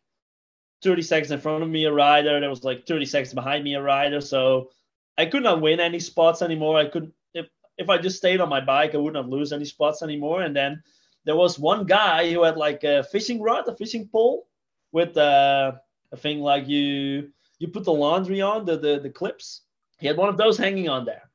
30 0.83 1.01
seconds 1.01 1.31
in 1.31 1.39
front 1.39 1.63
of 1.63 1.69
me, 1.69 1.85
a 1.85 1.91
rider. 1.91 2.39
There 2.39 2.49
was 2.49 2.63
like 2.63 2.87
30 2.87 3.05
seconds 3.05 3.33
behind 3.33 3.63
me, 3.63 3.75
a 3.75 3.81
rider. 3.81 4.21
So 4.21 4.71
I 5.17 5.25
could 5.25 5.43
not 5.43 5.61
win 5.61 5.79
any 5.79 5.99
spots 5.99 6.41
anymore. 6.41 6.77
I 6.77 6.87
could 6.87 7.11
if 7.33 7.47
if 7.77 7.89
I 7.89 7.97
just 7.97 8.17
stayed 8.17 8.41
on 8.41 8.49
my 8.49 8.61
bike, 8.61 8.95
I 8.95 8.97
would 8.97 9.13
not 9.13 9.29
lose 9.29 9.53
any 9.53 9.65
spots 9.65 10.01
anymore. 10.01 10.41
And 10.41 10.55
then 10.55 10.81
there 11.25 11.35
was 11.35 11.59
one 11.59 11.85
guy 11.85 12.31
who 12.31 12.43
had 12.43 12.57
like 12.57 12.83
a 12.83 13.03
fishing 13.03 13.41
rod, 13.41 13.67
a 13.67 13.75
fishing 13.75 14.07
pole, 14.07 14.47
with 14.91 15.15
uh, 15.17 15.73
a 16.11 16.17
thing 16.17 16.39
like 16.39 16.67
you 16.67 17.29
you 17.59 17.67
put 17.67 17.83
the 17.83 17.93
laundry 17.93 18.41
on 18.41 18.65
the 18.65 18.77
the, 18.77 18.99
the 18.99 19.09
clips 19.09 19.61
he 20.03 20.07
had 20.07 20.17
one 20.17 20.27
of 20.27 20.35
those 20.35 20.57
hanging 20.57 20.89
on 20.89 21.05
there, 21.05 21.29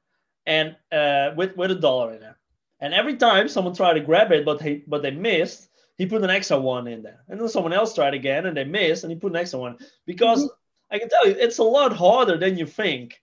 and 0.45 0.77
uh, 0.93 1.31
with 1.35 1.57
with 1.57 1.71
a 1.71 1.75
dollar 1.75 2.13
in 2.13 2.21
there. 2.21 2.37
And 2.81 2.93
every 2.93 3.17
time 3.17 3.49
someone 3.49 3.75
tried 3.75 3.95
to 3.95 4.01
grab 4.01 4.31
it, 4.31 4.45
but 4.45 4.61
he 4.61 4.85
but 4.87 5.01
they 5.01 5.11
missed, 5.11 5.71
he 5.97 6.05
put 6.05 6.23
an 6.23 6.29
extra 6.29 6.61
one 6.61 6.87
in 6.87 7.03
there. 7.03 7.25
And 7.29 7.41
then 7.41 7.49
someone 7.49 7.73
else 7.73 7.95
tried 7.95 8.13
again, 8.13 8.45
and 8.45 8.55
they 8.55 8.65
missed, 8.65 9.05
and 9.05 9.11
he 9.11 9.19
put 9.19 9.33
an 9.33 9.39
extra 9.39 9.59
one. 9.59 9.79
Because 10.05 10.45
mm-hmm. 10.45 10.95
I 10.95 10.99
can 10.99 11.09
tell 11.09 11.27
you, 11.27 11.35
it's 11.39 11.57
a 11.57 11.65
lot 11.65 11.97
harder 11.97 12.37
than 12.37 12.59
you 12.59 12.67
think. 12.67 13.19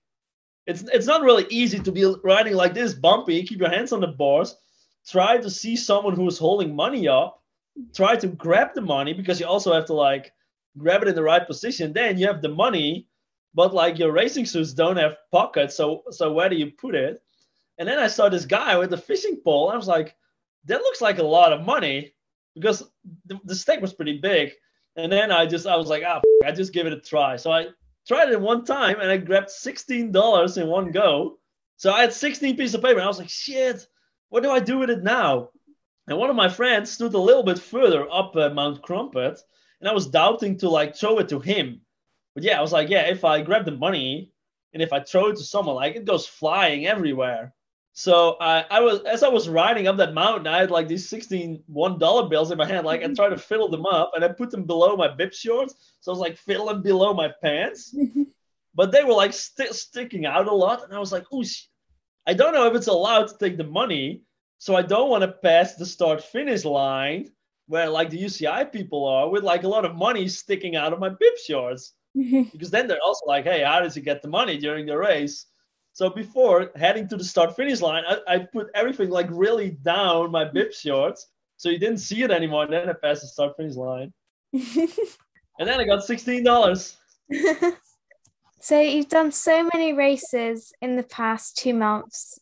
It's 0.66 0.82
it's 0.92 1.06
not 1.06 1.22
really 1.22 1.46
easy 1.52 1.78
to 1.80 1.92
be 1.92 2.12
riding 2.24 2.56
like 2.56 2.74
this, 2.74 2.96
bumpy. 2.96 3.44
Keep 3.44 3.60
your 3.60 3.70
hands 3.70 3.94
on 3.94 4.02
the 4.02 4.08
bars. 4.08 4.56
Try 5.08 5.38
to 5.38 5.50
see 5.52 5.76
someone 5.76 6.16
who 6.16 6.28
is 6.28 6.40
holding 6.40 6.76
money 6.76 7.08
up. 7.08 7.40
Try 7.94 8.16
to 8.16 8.28
grab 8.30 8.70
the 8.74 8.82
money 8.82 9.14
because 9.14 9.40
you 9.40 9.46
also 9.46 9.74
have 9.74 9.86
to 9.86 9.94
like 9.94 10.34
grab 10.76 11.04
it 11.04 11.08
in 11.08 11.14
the 11.14 11.22
right 11.22 11.46
position. 11.46 11.94
Then 11.94 12.18
you 12.18 12.26
have 12.26 12.42
the 12.42 12.50
money 12.50 13.08
but 13.56 13.74
like 13.74 13.98
your 13.98 14.12
racing 14.12 14.46
suits 14.46 14.74
don't 14.74 14.98
have 14.98 15.18
pockets, 15.32 15.76
so 15.76 16.04
so 16.12 16.32
where 16.32 16.50
do 16.50 16.58
you 16.58 16.72
put 16.72 16.94
it? 16.94 17.22
And 17.78 17.88
then 17.88 17.98
I 17.98 18.08
saw 18.08 18.30
this 18.30 18.46
guy 18.46 18.78
with 18.78 18.90
the 18.90 18.98
fishing 18.98 19.38
pole. 19.44 19.70
I 19.70 19.76
was 19.76 19.88
like, 19.88 20.16
that 20.66 20.82
looks 20.82 21.02
like 21.02 21.20
a 21.20 21.24
lot 21.24 21.54
of 21.54 21.66
money 21.66 22.14
because 22.54 22.84
the, 23.26 23.40
the 23.46 23.56
stake 23.56 23.82
was 23.82 23.94
pretty 23.94 24.18
big. 24.20 24.52
And 24.98 25.12
then 25.12 25.32
I 25.32 25.46
just 25.46 25.68
I 25.68 25.76
was 25.76 25.88
like, 25.88 26.04
ah, 26.06 26.22
I 26.46 26.52
just 26.52 26.74
give 26.74 26.86
it 26.86 26.94
a 26.94 27.00
try. 27.00 27.38
So 27.38 27.52
I 27.52 27.68
tried 28.08 28.30
it 28.30 28.40
one 28.40 28.66
time 28.66 29.00
and 29.00 29.10
I 29.10 29.18
grabbed 29.18 29.50
sixteen 29.50 30.12
dollars 30.12 30.58
in 30.58 30.68
one 30.68 30.92
go. 30.92 31.40
So 31.78 31.94
I 31.94 32.02
had 32.02 32.14
sixteen 32.14 32.58
pieces 32.58 32.76
of 32.76 32.82
paper. 32.82 33.02
I 33.02 33.08
was 33.08 33.20
like, 33.20 33.30
shit, 33.30 33.88
what 34.30 34.44
do 34.44 34.52
I 34.52 34.60
do 34.60 34.80
with 34.80 34.90
it 34.90 35.04
now? 35.04 35.50
And 36.08 36.18
one 36.18 36.30
of 36.30 36.36
my 36.36 36.50
friends 36.50 36.92
stood 36.92 37.14
a 37.14 37.20
little 37.20 37.44
bit 37.44 37.60
further 37.60 38.08
up 38.12 38.36
uh, 38.36 38.50
Mount 38.50 38.82
Krumpit, 38.84 39.40
and 39.80 39.90
I 39.90 39.94
was 39.94 40.08
doubting 40.08 40.58
to 40.60 40.70
like 40.70 40.96
throw 40.96 41.20
it 41.20 41.30
to 41.30 41.40
him 41.40 41.82
but 42.36 42.44
yeah, 42.44 42.60
I 42.60 42.62
was 42.62 42.74
like, 42.74 42.90
yeah, 42.90 43.08
if 43.08 43.24
I 43.24 43.42
grab 43.42 43.66
the 43.66 43.72
money 43.72 44.32
and 44.74 44.84
if 44.84 44.94
I 44.94 45.00
throw 45.00 45.28
it 45.28 45.38
to 45.38 45.44
someone, 45.44 45.76
like 45.76 45.96
it 45.96 46.06
goes 46.06 46.28
flying 46.28 46.86
everywhere. 46.86 47.54
So 47.94 48.36
I, 48.42 48.66
I 48.70 48.82
was 48.82 49.00
as 49.06 49.24
I 49.24 49.30
was 49.30 49.48
riding 49.48 49.88
up 49.88 49.96
that 49.98 50.14
mountain, 50.14 50.48
I 50.48 50.58
had 50.58 50.70
like 50.70 50.90
these 50.90 51.08
16 51.08 51.64
one 51.68 51.98
dollar 51.98 52.28
bills 52.28 52.52
in 52.52 52.58
my 52.58 52.66
hand. 52.66 52.86
Like 52.86 53.02
I 53.02 53.08
tried 53.14 53.30
to 53.30 53.38
fill 53.38 53.70
them 53.70 53.86
up 53.86 54.12
and 54.14 54.24
I 54.24 54.28
put 54.28 54.52
them 54.52 54.66
below 54.66 54.98
my 54.98 55.08
bib 55.08 55.34
shorts. 55.34 55.76
So 56.02 56.12
I 56.12 56.14
was 56.14 56.20
like 56.20 56.38
filling 56.38 56.82
below 56.82 57.14
my 57.14 57.32
pants. 57.42 57.96
but 58.76 58.92
they 58.92 59.06
were 59.06 59.14
like 59.14 59.32
st- 59.32 59.74
sticking 59.74 60.26
out 60.26 60.48
a 60.48 60.54
lot. 60.54 60.84
And 60.84 60.94
I 60.94 61.00
was 61.00 61.14
like, 61.14 61.26
oh, 61.32 61.44
I 62.28 62.34
don't 62.34 62.54
know 62.54 62.68
if 62.68 62.76
it's 62.76 62.88
allowed 62.88 63.30
to 63.30 63.38
take 63.38 63.56
the 63.58 63.64
money. 63.64 64.24
So 64.58 64.76
I 64.76 64.82
don't 64.82 65.10
want 65.10 65.22
to 65.22 65.32
pass 65.32 65.76
the 65.76 65.86
start 65.86 66.22
finish 66.22 66.66
line 66.66 67.32
where 67.68 67.90
like 67.90 68.10
the 68.10 68.22
UCI 68.22 68.72
people 68.74 69.06
are 69.06 69.30
with 69.30 69.44
like 69.44 69.64
a 69.64 69.70
lot 69.70 69.86
of 69.86 69.96
money 69.96 70.28
sticking 70.28 70.76
out 70.76 70.92
of 70.92 71.00
my 71.00 71.10
bib 71.10 71.34
shorts. 71.48 71.94
because 72.52 72.72
then 72.72 72.88
they're 72.88 73.04
also 73.06 73.26
like, 73.26 73.44
hey, 73.44 73.64
how 73.64 73.82
does 73.82 73.94
he 73.96 74.02
get 74.02 74.22
the 74.22 74.28
money 74.28 74.58
during 74.58 74.86
the 74.86 74.98
race? 74.98 75.48
So 75.94 76.10
before 76.10 76.72
heading 76.76 77.08
to 77.10 77.18
the 77.18 77.24
start 77.24 77.56
finish 77.56 77.82
line, 77.82 78.04
I, 78.08 78.20
I 78.28 78.40
put 78.40 78.70
everything 78.74 79.10
like 79.10 79.28
really 79.30 79.72
down 79.72 80.32
my 80.32 80.46
bib 80.46 80.74
shorts 80.74 81.28
so 81.58 81.70
you 81.70 81.80
didn't 81.80 82.00
see 82.00 82.24
it 82.24 82.32
anymore. 82.32 82.64
And 82.64 82.74
then 82.74 82.90
I 82.90 82.94
passed 82.94 83.22
the 83.22 83.28
start 83.28 83.56
finish 83.58 83.76
line. 83.76 84.14
and 84.54 84.90
then 85.60 85.80
I 85.80 85.86
got 85.86 86.06
$16. 86.06 86.96
so 88.60 88.80
you've 88.80 89.10
done 89.10 89.32
so 89.32 89.70
many 89.74 89.94
races 89.94 90.74
in 90.82 90.96
the 90.96 91.04
past 91.04 91.58
two 91.58 91.74
months. 91.74 92.40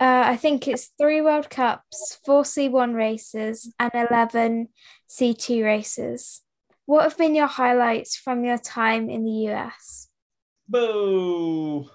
Uh, 0.00 0.22
I 0.26 0.36
think 0.36 0.68
it's 0.68 0.90
three 1.00 1.20
World 1.20 1.50
Cups, 1.50 2.18
four 2.24 2.42
C1 2.42 2.94
races, 2.94 3.72
and 3.80 3.90
11 3.94 4.68
C2 5.08 5.64
races. 5.64 6.42
What 6.88 7.02
have 7.02 7.18
been 7.18 7.34
your 7.34 7.48
highlights 7.48 8.16
from 8.16 8.46
your 8.46 8.56
time 8.56 9.10
in 9.10 9.22
the 9.22 9.50
US? 9.50 10.08
Boo! 10.66 11.86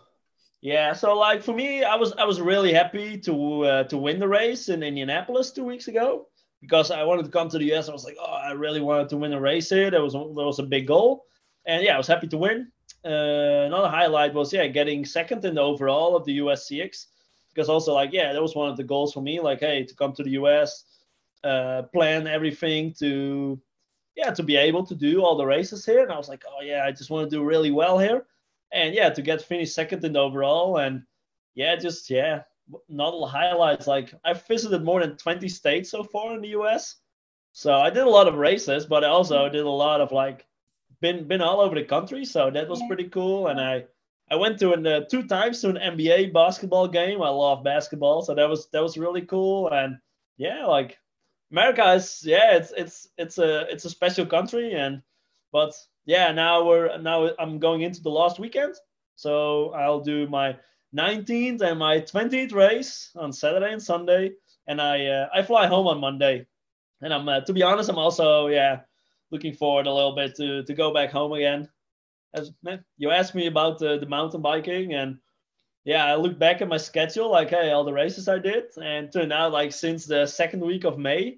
Yeah, 0.61 0.93
so 0.93 1.17
like 1.17 1.41
for 1.41 1.51
me, 1.51 1.83
I 1.83 1.95
was 1.95 2.13
I 2.13 2.25
was 2.25 2.39
really 2.39 2.71
happy 2.71 3.17
to 3.21 3.65
uh, 3.65 3.83
to 3.85 3.97
win 3.97 4.19
the 4.19 4.27
race 4.27 4.69
in 4.69 4.83
Indianapolis 4.83 5.49
two 5.49 5.63
weeks 5.63 5.87
ago 5.87 6.27
because 6.61 6.91
I 6.91 7.01
wanted 7.05 7.25
to 7.25 7.31
come 7.31 7.49
to 7.49 7.57
the 7.57 7.73
US. 7.73 7.89
I 7.89 7.91
was 7.91 8.05
like, 8.05 8.17
oh, 8.19 8.33
I 8.33 8.51
really 8.51 8.81
wanted 8.81 9.09
to 9.09 9.17
win 9.17 9.33
a 9.33 9.41
race 9.41 9.67
here. 9.67 9.89
That 9.89 9.99
was 9.99 10.13
that 10.13 10.45
was 10.51 10.59
a 10.59 10.63
big 10.75 10.85
goal, 10.85 11.25
and 11.65 11.83
yeah, 11.83 11.95
I 11.95 11.97
was 11.97 12.05
happy 12.05 12.27
to 12.27 12.37
win. 12.37 12.71
Uh, 13.03 13.65
another 13.65 13.89
highlight 13.89 14.35
was 14.35 14.53
yeah, 14.53 14.67
getting 14.67 15.05
second 15.05 15.43
in 15.43 15.55
the 15.55 15.61
overall 15.61 16.15
of 16.15 16.23
the 16.25 16.37
USCX 16.37 17.07
because 17.49 17.67
also 17.67 17.95
like 17.95 18.13
yeah, 18.13 18.31
that 18.31 18.41
was 18.43 18.55
one 18.55 18.69
of 18.69 18.77
the 18.77 18.83
goals 18.83 19.11
for 19.11 19.21
me. 19.21 19.39
Like 19.39 19.61
hey, 19.61 19.85
to 19.85 19.95
come 19.95 20.13
to 20.13 20.23
the 20.23 20.37
US, 20.41 20.83
uh, 21.43 21.81
plan 21.91 22.27
everything 22.27 22.93
to 22.99 23.59
yeah, 24.15 24.31
to 24.31 24.43
be 24.43 24.55
able 24.55 24.85
to 24.85 24.95
do 24.95 25.23
all 25.23 25.37
the 25.37 25.45
races 25.45 25.85
here. 25.85 26.03
And 26.03 26.11
I 26.11 26.17
was 26.17 26.29
like, 26.29 26.43
oh 26.47 26.61
yeah, 26.61 26.85
I 26.85 26.91
just 26.91 27.09
want 27.09 27.29
to 27.29 27.35
do 27.35 27.43
really 27.43 27.71
well 27.71 27.97
here. 27.97 28.25
And 28.71 28.93
yeah, 28.93 29.09
to 29.09 29.21
get 29.21 29.41
finished 29.41 29.73
second 29.73 30.03
in 30.03 30.13
the 30.13 30.19
overall. 30.19 30.77
And 30.77 31.03
yeah, 31.55 31.75
just 31.75 32.09
yeah, 32.09 32.43
not 32.89 33.13
all 33.13 33.27
highlights. 33.27 33.87
Like 33.87 34.13
I've 34.23 34.45
visited 34.47 34.83
more 34.83 35.01
than 35.01 35.17
20 35.17 35.47
states 35.49 35.89
so 35.89 36.03
far 36.03 36.35
in 36.35 36.41
the 36.41 36.49
US. 36.49 36.97
So 37.53 37.73
I 37.73 37.89
did 37.89 38.03
a 38.03 38.09
lot 38.09 38.27
of 38.27 38.35
races, 38.35 38.85
but 38.85 39.03
I 39.03 39.07
also 39.09 39.47
did 39.49 39.65
a 39.65 39.69
lot 39.69 40.01
of 40.01 40.11
like 40.11 40.45
been 41.01 41.27
been 41.27 41.41
all 41.41 41.59
over 41.59 41.75
the 41.75 41.83
country. 41.83 42.25
So 42.25 42.49
that 42.49 42.67
was 42.69 42.81
pretty 42.87 43.09
cool. 43.09 43.47
And 43.47 43.59
I 43.59 43.85
I 44.31 44.35
went 44.35 44.57
to 44.59 44.73
an, 44.73 44.87
uh, 44.87 45.01
two 45.01 45.27
times 45.27 45.61
to 45.61 45.69
an 45.69 45.75
NBA 45.75 46.33
basketball 46.33 46.87
game. 46.87 47.21
I 47.21 47.29
love 47.29 47.63
basketball, 47.63 48.21
so 48.21 48.33
that 48.33 48.49
was 48.49 48.69
that 48.69 48.81
was 48.81 48.97
really 48.97 49.21
cool. 49.21 49.69
And 49.69 49.97
yeah, 50.37 50.65
like 50.65 50.97
America 51.53 51.93
is 51.93 52.23
yeah, 52.25 52.55
it's 52.55 52.73
it's 52.75 53.07
it's 53.19 53.37
a 53.37 53.71
it's 53.71 53.85
a 53.85 53.89
special 53.89 54.25
country, 54.25 54.73
and 54.73 55.03
but 55.51 55.71
yeah, 56.03 56.31
now 56.31 56.65
we're 56.65 56.97
now 56.97 57.29
I'm 57.37 57.59
going 57.59 57.81
into 57.81 58.01
the 58.01 58.09
last 58.09 58.39
weekend, 58.39 58.73
so 59.15 59.69
I'll 59.73 59.99
do 59.99 60.27
my 60.27 60.57
19th 60.97 61.61
and 61.61 61.77
my 61.77 61.99
20th 61.99 62.53
race 62.53 63.11
on 63.15 63.31
Saturday 63.31 63.71
and 63.71 63.81
Sunday, 63.81 64.31
and 64.65 64.81
I 64.81 65.05
uh, 65.05 65.29
I 65.31 65.43
fly 65.43 65.67
home 65.67 65.85
on 65.85 65.99
Monday. 66.01 66.47
And 67.01 67.13
I'm 67.13 67.29
uh, 67.29 67.41
to 67.41 67.53
be 67.53 67.61
honest, 67.61 67.87
I'm 67.87 67.99
also 67.99 68.47
yeah 68.47 68.79
looking 69.29 69.53
forward 69.53 69.85
a 69.85 69.93
little 69.93 70.15
bit 70.15 70.33
to 70.37 70.63
to 70.63 70.73
go 70.73 70.91
back 70.91 71.11
home 71.11 71.33
again. 71.33 71.69
As 72.33 72.51
you 72.97 73.11
asked 73.11 73.35
me 73.35 73.45
about 73.45 73.77
the, 73.77 73.99
the 73.99 74.07
mountain 74.07 74.41
biking, 74.41 74.95
and 74.95 75.19
yeah, 75.85 76.03
I 76.03 76.15
looked 76.15 76.39
back 76.39 76.63
at 76.63 76.67
my 76.67 76.77
schedule, 76.77 77.29
like 77.29 77.51
hey, 77.51 77.69
all 77.69 77.83
the 77.83 77.93
races 77.93 78.27
I 78.27 78.39
did, 78.39 78.75
and 78.81 79.13
turned 79.13 79.31
out 79.31 79.51
like 79.51 79.71
since 79.71 80.07
the 80.07 80.25
second 80.25 80.61
week 80.61 80.83
of 80.83 80.97
May, 80.97 81.37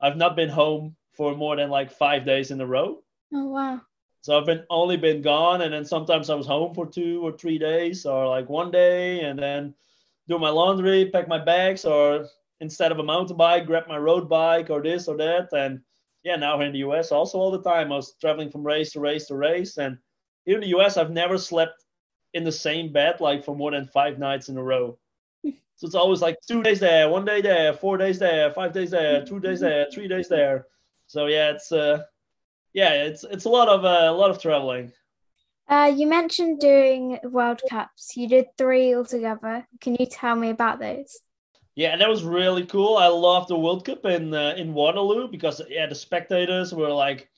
I've 0.00 0.16
not 0.16 0.36
been 0.36 0.48
home 0.48 0.96
for 1.12 1.34
more 1.34 1.56
than 1.56 1.70
like 1.70 1.90
five 1.90 2.24
days 2.24 2.50
in 2.50 2.60
a 2.60 2.66
row. 2.66 3.02
Oh 3.32 3.46
wow. 3.46 3.80
So 4.20 4.36
I've 4.38 4.46
been 4.46 4.64
only 4.68 4.96
been 4.96 5.22
gone, 5.22 5.62
and 5.62 5.72
then 5.72 5.84
sometimes 5.84 6.28
I 6.28 6.34
was 6.34 6.46
home 6.46 6.74
for 6.74 6.86
two 6.86 7.24
or 7.24 7.32
three 7.32 7.58
days, 7.58 8.04
or 8.04 8.26
like 8.26 8.48
one 8.48 8.70
day, 8.70 9.20
and 9.20 9.38
then 9.38 9.74
do 10.28 10.38
my 10.38 10.50
laundry, 10.50 11.10
pack 11.10 11.28
my 11.28 11.42
bags, 11.42 11.84
or 11.84 12.26
instead 12.60 12.92
of 12.92 12.98
a 12.98 13.02
mountain 13.02 13.36
bike, 13.36 13.66
grab 13.66 13.88
my 13.88 13.98
road 13.98 14.28
bike 14.28 14.70
or 14.70 14.82
this 14.82 15.08
or 15.08 15.16
that. 15.16 15.52
And 15.52 15.80
yeah, 16.24 16.36
now 16.36 16.58
here 16.58 16.66
in 16.66 16.72
the 16.72 16.80
US, 16.80 17.12
also 17.12 17.38
all 17.38 17.50
the 17.50 17.62
time, 17.62 17.92
I 17.92 17.96
was 17.96 18.14
traveling 18.20 18.50
from 18.50 18.66
race 18.66 18.92
to 18.92 19.00
race 19.00 19.26
to 19.26 19.36
race. 19.36 19.78
And 19.78 19.98
here 20.44 20.56
in 20.56 20.62
the 20.62 20.78
US, 20.78 20.96
I've 20.96 21.10
never 21.10 21.38
slept 21.38 21.84
in 22.34 22.44
the 22.44 22.52
same 22.52 22.92
bed 22.92 23.20
like 23.20 23.44
for 23.44 23.56
more 23.56 23.70
than 23.70 23.86
five 23.86 24.18
nights 24.18 24.48
in 24.48 24.58
a 24.58 24.62
row. 24.62 24.98
So 25.44 25.86
it's 25.86 25.94
always 25.94 26.20
like 26.20 26.36
two 26.46 26.62
days 26.62 26.80
there, 26.80 27.08
one 27.08 27.24
day 27.24 27.40
there, 27.40 27.72
four 27.72 27.96
days 27.96 28.18
there, 28.18 28.52
five 28.52 28.72
days 28.72 28.90
there, 28.90 29.24
two 29.24 29.40
days 29.40 29.60
there, 29.60 29.86
three 29.92 30.08
days 30.08 30.28
there. 30.28 30.66
So 31.06 31.26
yeah, 31.26 31.50
it's 31.50 31.72
uh, 31.72 32.04
yeah, 32.72 32.92
it's 32.92 33.24
it's 33.24 33.44
a 33.44 33.48
lot 33.48 33.68
of 33.68 33.84
uh, 33.84 34.10
a 34.10 34.16
lot 34.16 34.30
of 34.30 34.40
traveling. 34.40 34.92
Uh, 35.68 35.92
you 35.94 36.06
mentioned 36.06 36.60
doing 36.60 37.18
World 37.24 37.60
Cups. 37.68 38.16
You 38.16 38.28
did 38.28 38.46
three 38.56 38.94
altogether. 38.94 39.66
Can 39.80 39.96
you 40.00 40.06
tell 40.06 40.34
me 40.34 40.50
about 40.50 40.80
those? 40.80 41.18
Yeah, 41.74 41.96
that 41.96 42.08
was 42.08 42.24
really 42.24 42.66
cool. 42.66 42.96
I 42.96 43.06
loved 43.06 43.48
the 43.48 43.58
World 43.58 43.84
Cup 43.84 44.04
in 44.04 44.34
uh, 44.34 44.54
in 44.56 44.74
Waterloo 44.74 45.28
because 45.28 45.62
yeah, 45.68 45.86
the 45.86 45.94
spectators 45.94 46.74
were 46.74 46.90
like, 46.90 47.28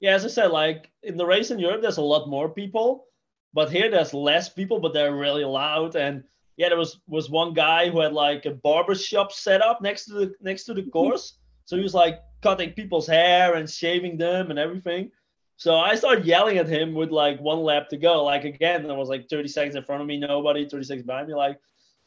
yeah, 0.00 0.14
as 0.14 0.24
I 0.24 0.28
said, 0.28 0.50
like 0.50 0.90
in 1.02 1.16
the 1.16 1.24
race 1.24 1.50
in 1.50 1.58
Europe, 1.58 1.80
there's 1.80 1.96
a 1.96 2.02
lot 2.02 2.28
more 2.28 2.48
people, 2.48 3.06
but 3.54 3.70
here 3.70 3.90
there's 3.90 4.12
less 4.12 4.48
people, 4.50 4.80
but 4.80 4.92
they're 4.92 5.14
really 5.14 5.44
loud. 5.44 5.96
And 5.96 6.24
yeah, 6.56 6.68
there 6.68 6.78
was 6.78 7.00
was 7.06 7.30
one 7.30 7.52
guy 7.52 7.90
who 7.90 8.00
had 8.00 8.12
like 8.12 8.46
a 8.46 8.50
barber 8.50 8.94
shop 8.94 9.32
set 9.32 9.62
up 9.62 9.82
next 9.82 10.06
to 10.06 10.14
the 10.14 10.34
next 10.40 10.64
to 10.64 10.74
the 10.74 10.82
mm-hmm. 10.82 10.90
course, 10.90 11.38
so 11.64 11.76
he 11.76 11.82
was 11.82 11.94
like 11.94 12.20
cutting 12.42 12.72
people's 12.72 13.06
hair 13.06 13.54
and 13.54 13.68
shaving 13.68 14.16
them 14.16 14.50
and 14.50 14.58
everything. 14.58 15.10
So 15.58 15.76
I 15.76 15.94
started 15.94 16.26
yelling 16.26 16.58
at 16.58 16.68
him 16.68 16.94
with 16.94 17.10
like 17.10 17.40
one 17.40 17.60
lap 17.60 17.88
to 17.90 17.96
go. 17.96 18.24
Like 18.24 18.44
again, 18.44 18.86
there 18.86 18.94
was 18.94 19.08
like 19.08 19.28
30 19.28 19.48
seconds 19.48 19.76
in 19.76 19.84
front 19.84 20.02
of 20.02 20.08
me, 20.08 20.18
nobody, 20.18 20.68
30 20.68 20.84
seconds 20.84 21.06
behind 21.06 21.28
me. 21.28 21.34
Like, 21.34 21.58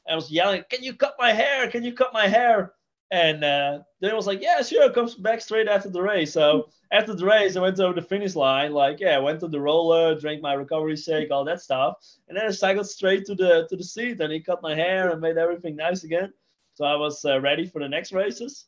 I 0.08 0.16
was 0.16 0.32
yelling, 0.32 0.64
"Can 0.70 0.84
you 0.84 0.94
cut 0.94 1.16
my 1.20 1.32
hair? 1.32 1.70
Can 1.70 1.84
you 1.84 1.94
cut 1.94 2.14
my 2.14 2.28
hair?" 2.28 2.74
And 3.12 3.44
uh, 3.44 3.80
then 4.02 4.12
I 4.12 4.14
was 4.14 4.28
like, 4.28 4.42
"Yeah, 4.42 4.62
sure." 4.62 4.92
Comes 4.92 5.16
back 5.16 5.42
straight 5.42 5.68
after 5.68 5.90
the 5.90 6.02
race. 6.02 6.34
So 6.34 6.70
after 6.92 7.16
the 7.16 7.26
race, 7.26 7.56
I 7.56 7.62
went 7.62 7.80
over 7.80 7.94
the 8.00 8.06
finish 8.06 8.36
line. 8.36 8.72
Like, 8.72 9.00
yeah, 9.00 9.16
I 9.16 9.20
went 9.20 9.40
to 9.40 9.48
the 9.48 9.60
roller, 9.60 10.20
drank 10.20 10.42
my 10.42 10.54
recovery 10.54 10.96
shake, 10.96 11.32
all 11.32 11.44
that 11.46 11.62
stuff, 11.62 11.98
and 12.28 12.38
then 12.38 12.46
I 12.46 12.52
cycled 12.52 12.88
straight 12.88 13.26
to 13.26 13.36
the 13.36 13.68
to 13.70 13.76
the 13.76 13.84
seat. 13.84 14.22
And 14.22 14.32
he 14.32 14.40
cut 14.40 14.62
my 14.62 14.76
hair 14.76 15.10
and 15.10 15.22
made 15.22 15.38
everything 15.38 15.76
nice 15.76 16.04
again. 16.04 16.32
So 16.76 16.86
I 16.86 16.96
was 16.96 17.26
uh, 17.26 17.42
ready 17.42 17.66
for 17.66 17.80
the 17.80 17.90
next 17.90 18.14
races. 18.14 18.68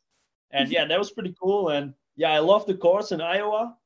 And 0.51 0.69
yeah, 0.69 0.85
that 0.85 0.99
was 0.99 1.11
pretty 1.11 1.35
cool. 1.39 1.69
And 1.69 1.93
yeah, 2.15 2.31
I 2.31 2.39
love 2.39 2.65
the 2.65 2.75
course 2.75 3.11
in 3.11 3.21
Iowa. 3.21 3.77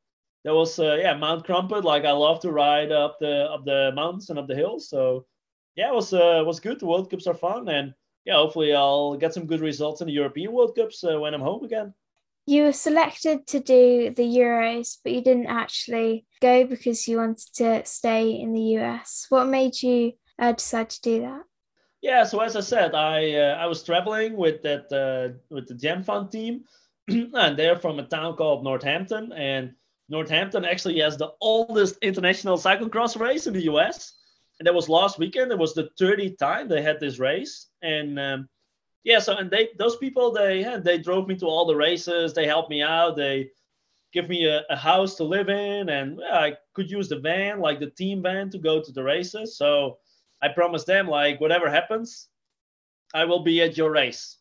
There 0.44 0.54
was 0.54 0.80
uh, 0.80 0.98
yeah 1.02 1.16
Mount 1.16 1.46
Krumpit. 1.46 1.84
Like 1.84 2.06
I 2.06 2.12
love 2.12 2.40
to 2.42 2.52
ride 2.52 2.92
up 2.92 3.20
the 3.20 3.52
up 3.52 3.66
the 3.66 3.92
mountains 3.94 4.30
and 4.30 4.40
up 4.40 4.48
the 4.48 4.56
hills. 4.56 4.90
So 4.90 5.26
yeah, 5.76 5.90
it 5.90 5.96
was 5.96 6.14
uh, 6.14 6.44
was 6.46 6.60
good. 6.60 6.80
The 6.80 6.86
World 6.86 7.10
Cups 7.10 7.28
are 7.28 7.34
fun, 7.34 7.68
and 7.68 7.94
yeah, 8.26 8.34
hopefully 8.34 8.74
I'll 8.74 9.16
get 9.16 9.34
some 9.34 9.46
good 9.46 9.62
results 9.62 10.02
in 10.02 10.08
the 10.08 10.14
European 10.14 10.52
World 10.52 10.76
Cups 10.76 11.04
uh, 11.04 11.20
when 11.20 11.34
I'm 11.34 11.42
home 11.42 11.64
again. 11.64 11.94
You 12.48 12.64
were 12.64 12.74
selected 12.74 13.48
to 13.48 13.60
do 13.60 14.12
the 14.16 14.24
Euros, 14.24 14.98
but 15.04 15.14
you 15.14 15.22
didn't 15.22 15.48
actually 15.48 16.26
go 16.42 16.66
because 16.66 17.08
you 17.08 17.18
wanted 17.18 17.54
to 17.56 17.86
stay 17.86 18.32
in 18.32 18.54
the 18.54 18.78
US. 18.78 19.28
What 19.30 19.46
made 19.46 19.82
you 19.82 20.14
uh, 20.38 20.52
decide 20.52 20.90
to 20.92 21.02
do 21.02 21.22
that? 21.22 21.44
Yeah, 22.02 22.24
so 22.24 22.40
as 22.40 22.56
I 22.56 22.60
said, 22.60 22.94
I 22.94 23.34
uh, 23.34 23.56
I 23.56 23.66
was 23.66 23.84
traveling 23.84 24.36
with 24.36 24.62
that 24.62 24.92
uh, 24.92 25.38
with 25.50 25.68
the 25.68 25.74
Jam 25.74 26.04
Fund 26.04 26.32
team, 26.32 26.66
and 27.08 27.58
they're 27.58 27.78
from 27.78 28.00
a 28.00 28.04
town 28.04 28.36
called 28.36 28.64
Northampton, 28.64 29.32
and 29.34 29.74
Northampton 30.08 30.66
actually 30.66 31.00
has 31.00 31.18
the 31.18 31.32
oldest 31.42 31.98
international 32.04 32.58
cyclocross 32.58 33.20
race 33.20 33.48
in 33.48 33.54
the 33.54 33.64
U.S 33.64 34.14
and 34.60 34.68
that 34.68 34.74
was 34.74 34.90
last 34.90 35.20
weekend. 35.20 35.52
It 35.52 35.58
was 35.58 35.74
the 35.74 35.90
30th 36.00 36.38
time 36.38 36.68
they 36.68 36.82
had 36.82 37.00
this 37.00 37.20
race, 37.20 37.68
and 37.82 38.20
um, 38.20 38.50
yeah, 39.04 39.20
so 39.20 39.36
and 39.38 39.52
they 39.52 39.70
those 39.78 39.98
people 39.98 40.32
they 40.32 40.62
yeah, 40.62 40.78
they 40.78 40.98
drove 40.98 41.28
me 41.28 41.36
to 41.38 41.46
all 41.46 41.66
the 41.66 41.76
races. 41.76 42.34
They 42.34 42.48
helped 42.48 42.70
me 42.70 42.82
out. 42.82 43.16
They 43.16 43.52
give 44.14 44.30
me 44.30 44.46
a, 44.46 44.64
a 44.70 44.76
house 44.76 45.16
to 45.16 45.24
live 45.24 45.50
in, 45.50 45.90
and 45.90 46.20
yeah, 46.20 46.40
I 46.40 46.54
could 46.74 46.90
use 46.90 47.10
the 47.10 47.20
van, 47.20 47.60
like 47.60 47.80
the 47.80 47.90
team 47.92 48.22
van, 48.22 48.50
to 48.52 48.58
go 48.58 48.82
to 48.82 48.92
the 48.92 49.04
races. 49.04 49.58
So 49.58 49.98
I 50.42 50.48
promised 50.50 50.88
them, 50.88 51.08
like 51.08 51.42
whatever 51.42 51.70
happens, 51.70 52.30
I 53.14 53.26
will 53.26 53.44
be 53.44 53.62
at 53.62 53.78
your 53.78 53.92
race. 53.92 54.38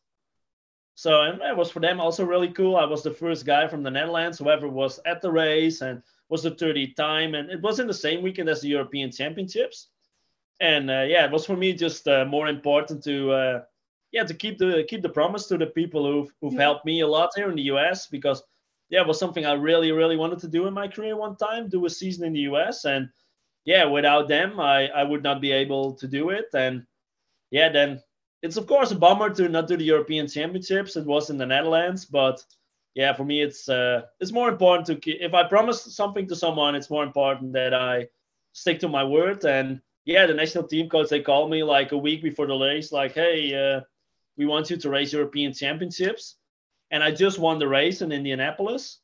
So 0.94 1.22
and 1.22 1.42
it 1.42 1.56
was 1.56 1.72
for 1.72 1.80
them 1.80 2.00
also 2.00 2.24
really 2.24 2.50
cool. 2.50 2.76
I 2.76 2.84
was 2.84 3.02
the 3.02 3.10
first 3.10 3.44
guy 3.44 3.66
from 3.66 3.82
the 3.82 3.90
Netherlands, 3.90 4.38
whoever 4.38 4.68
was 4.68 5.00
at 5.06 5.20
the 5.20 5.32
race, 5.32 5.80
and 5.80 6.02
was 6.28 6.44
the 6.44 6.52
30th 6.52 6.94
time, 6.94 7.34
and 7.34 7.50
it 7.50 7.60
was 7.60 7.80
in 7.80 7.88
the 7.88 7.94
same 7.94 8.22
weekend 8.22 8.48
as 8.48 8.60
the 8.60 8.68
European 8.68 9.10
Championships 9.10 9.88
and 10.60 10.90
uh, 10.90 11.04
yeah, 11.06 11.24
it 11.24 11.32
was 11.32 11.46
for 11.46 11.56
me 11.56 11.72
just 11.72 12.06
uh, 12.08 12.24
more 12.24 12.48
important 12.48 13.02
to 13.04 13.32
uh, 13.32 13.62
yeah 14.12 14.24
to 14.24 14.34
keep 14.34 14.58
the 14.58 14.84
keep 14.88 15.02
the 15.02 15.08
promise 15.08 15.46
to 15.46 15.58
the 15.58 15.66
people 15.66 16.06
who've 16.06 16.32
who've 16.40 16.54
yeah. 16.54 16.60
helped 16.60 16.84
me 16.84 17.00
a 17.00 17.06
lot 17.06 17.30
here 17.36 17.50
in 17.50 17.56
the 17.56 17.70
US 17.74 18.06
because 18.06 18.42
yeah, 18.90 19.00
it 19.00 19.06
was 19.06 19.18
something 19.18 19.46
I 19.46 19.54
really 19.54 19.92
really 19.92 20.16
wanted 20.16 20.38
to 20.40 20.48
do 20.48 20.66
in 20.66 20.74
my 20.74 20.88
career 20.88 21.16
one 21.16 21.36
time, 21.36 21.68
do 21.68 21.86
a 21.86 21.90
season 21.90 22.26
in 22.26 22.32
the 22.32 22.40
US, 22.40 22.84
and 22.84 23.08
yeah, 23.64 23.84
without 23.84 24.28
them, 24.28 24.60
I 24.60 24.88
I 24.88 25.02
would 25.02 25.22
not 25.22 25.40
be 25.40 25.52
able 25.52 25.94
to 25.94 26.06
do 26.06 26.30
it, 26.30 26.46
and 26.54 26.86
yeah, 27.50 27.70
then 27.70 28.00
it's 28.42 28.56
of 28.56 28.66
course 28.66 28.90
a 28.90 28.96
bummer 28.96 29.30
to 29.30 29.48
not 29.48 29.68
do 29.68 29.76
the 29.76 29.84
European 29.84 30.28
Championships. 30.28 30.96
It 30.96 31.06
was 31.06 31.30
in 31.30 31.38
the 31.38 31.46
Netherlands, 31.46 32.04
but 32.04 32.44
yeah, 32.94 33.12
for 33.12 33.24
me 33.24 33.42
it's 33.42 33.68
uh, 33.68 34.02
it's 34.20 34.32
more 34.32 34.48
important 34.48 34.86
to 34.86 34.96
keep, 34.96 35.18
if 35.20 35.34
I 35.34 35.48
promise 35.48 35.82
something 35.82 36.28
to 36.28 36.36
someone, 36.36 36.74
it's 36.74 36.90
more 36.90 37.04
important 37.04 37.52
that 37.54 37.74
I 37.74 38.08
stick 38.52 38.80
to 38.80 38.88
my 38.88 39.02
word 39.02 39.44
and 39.44 39.80
yeah, 40.04 40.26
the 40.26 40.34
national 40.34 40.64
team 40.64 40.88
coach 40.88 41.08
they 41.08 41.20
called 41.20 41.50
me 41.50 41.62
like 41.62 41.92
a 41.92 41.98
week 41.98 42.22
before 42.22 42.46
the 42.46 42.56
race, 42.56 42.92
like, 42.92 43.14
hey, 43.14 43.54
uh, 43.54 43.80
we 44.36 44.46
want 44.46 44.70
you 44.70 44.76
to 44.76 44.90
race 44.90 45.12
European 45.12 45.52
Championships, 45.52 46.36
and 46.90 47.02
I 47.02 47.10
just 47.10 47.38
won 47.38 47.58
the 47.58 47.68
race 47.68 48.02
in 48.02 48.12
Indianapolis, 48.12 48.98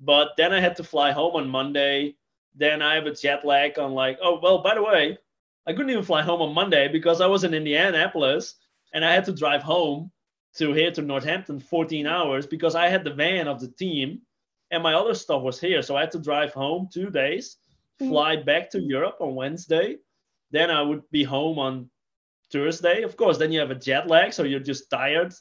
but 0.00 0.30
then 0.36 0.52
I 0.52 0.60
had 0.60 0.76
to 0.76 0.84
fly 0.84 1.12
home 1.12 1.36
on 1.36 1.48
Monday. 1.48 2.16
Then 2.54 2.82
I 2.82 2.94
have 2.94 3.06
a 3.06 3.14
jet 3.14 3.44
lag 3.44 3.78
on 3.78 3.92
like, 3.92 4.18
oh 4.22 4.40
well, 4.42 4.62
by 4.62 4.74
the 4.74 4.82
way, 4.82 5.18
I 5.66 5.72
couldn't 5.72 5.90
even 5.90 6.04
fly 6.04 6.22
home 6.22 6.40
on 6.40 6.54
Monday 6.54 6.88
because 6.88 7.20
I 7.20 7.26
was 7.26 7.44
in 7.44 7.54
Indianapolis 7.54 8.54
and 8.92 9.04
I 9.04 9.12
had 9.12 9.24
to 9.26 9.32
drive 9.32 9.62
home 9.62 10.10
to 10.56 10.72
here 10.72 10.90
to 10.90 11.02
Northampton 11.02 11.60
14 11.60 12.06
hours 12.06 12.46
because 12.46 12.74
I 12.74 12.88
had 12.88 13.04
the 13.04 13.14
van 13.14 13.46
of 13.46 13.60
the 13.60 13.68
team 13.68 14.22
and 14.70 14.82
my 14.82 14.94
other 14.94 15.14
stuff 15.14 15.42
was 15.42 15.60
here. 15.60 15.82
So 15.82 15.96
I 15.96 16.00
had 16.00 16.10
to 16.12 16.18
drive 16.18 16.52
home 16.52 16.88
two 16.92 17.10
days, 17.10 17.56
mm. 18.00 18.08
fly 18.08 18.36
back 18.36 18.70
to 18.70 18.80
Europe 18.80 19.18
on 19.20 19.34
Wednesday, 19.34 19.98
then 20.50 20.70
I 20.70 20.82
would 20.82 21.02
be 21.10 21.24
home 21.24 21.58
on 21.58 21.90
Thursday. 22.52 23.02
Of 23.02 23.16
course, 23.16 23.38
then 23.38 23.52
you 23.52 23.60
have 23.60 23.70
a 23.70 23.74
jet 23.76 24.08
lag, 24.08 24.32
so 24.32 24.42
you're 24.42 24.60
just 24.60 24.90
tired 24.90 25.32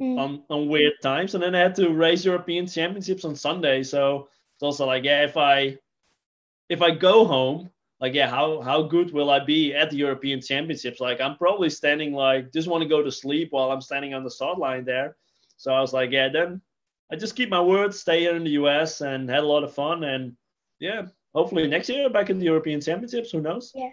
mm. 0.00 0.18
on, 0.18 0.42
on 0.50 0.68
weird 0.68 0.94
times. 1.02 1.34
And 1.34 1.42
then 1.42 1.54
I 1.54 1.60
had 1.60 1.74
to 1.76 1.90
race 1.90 2.24
European 2.24 2.66
Championships 2.66 3.24
on 3.24 3.36
Sunday. 3.36 3.82
So 3.82 4.28
it's 4.56 4.62
also 4.62 4.86
like, 4.86 5.04
yeah, 5.04 5.24
if 5.24 5.36
I 5.36 5.78
if 6.68 6.80
I 6.82 6.90
go 6.90 7.24
home, 7.24 7.70
like 8.00 8.14
yeah, 8.14 8.28
how 8.28 8.60
how 8.60 8.82
good 8.82 9.12
will 9.12 9.30
I 9.30 9.44
be 9.44 9.74
at 9.74 9.90
the 9.90 9.96
European 9.96 10.40
Championships? 10.40 11.00
Like 11.00 11.20
I'm 11.20 11.36
probably 11.36 11.70
standing 11.70 12.12
like 12.12 12.52
just 12.52 12.68
want 12.68 12.82
to 12.82 12.88
go 12.88 13.02
to 13.02 13.12
sleep 13.12 13.48
while 13.52 13.70
I'm 13.70 13.80
standing 13.80 14.14
on 14.14 14.24
the 14.24 14.30
start 14.30 14.58
line 14.58 14.84
there. 14.84 15.16
So 15.56 15.72
I 15.72 15.80
was 15.80 15.92
like, 15.92 16.10
yeah, 16.10 16.28
then 16.28 16.60
I 17.10 17.16
just 17.16 17.36
keep 17.36 17.48
my 17.48 17.60
word, 17.60 17.94
stay 17.94 18.20
here 18.20 18.36
in 18.36 18.44
the 18.44 18.58
US 18.62 19.00
and 19.00 19.28
had 19.28 19.44
a 19.44 19.46
lot 19.46 19.64
of 19.64 19.74
fun 19.74 20.04
and 20.04 20.36
yeah, 20.80 21.06
hopefully 21.34 21.68
next 21.68 21.88
year 21.88 22.10
back 22.10 22.30
in 22.30 22.38
the 22.38 22.46
European 22.46 22.80
Championships, 22.80 23.30
who 23.30 23.40
knows? 23.40 23.70
Yeah. 23.74 23.90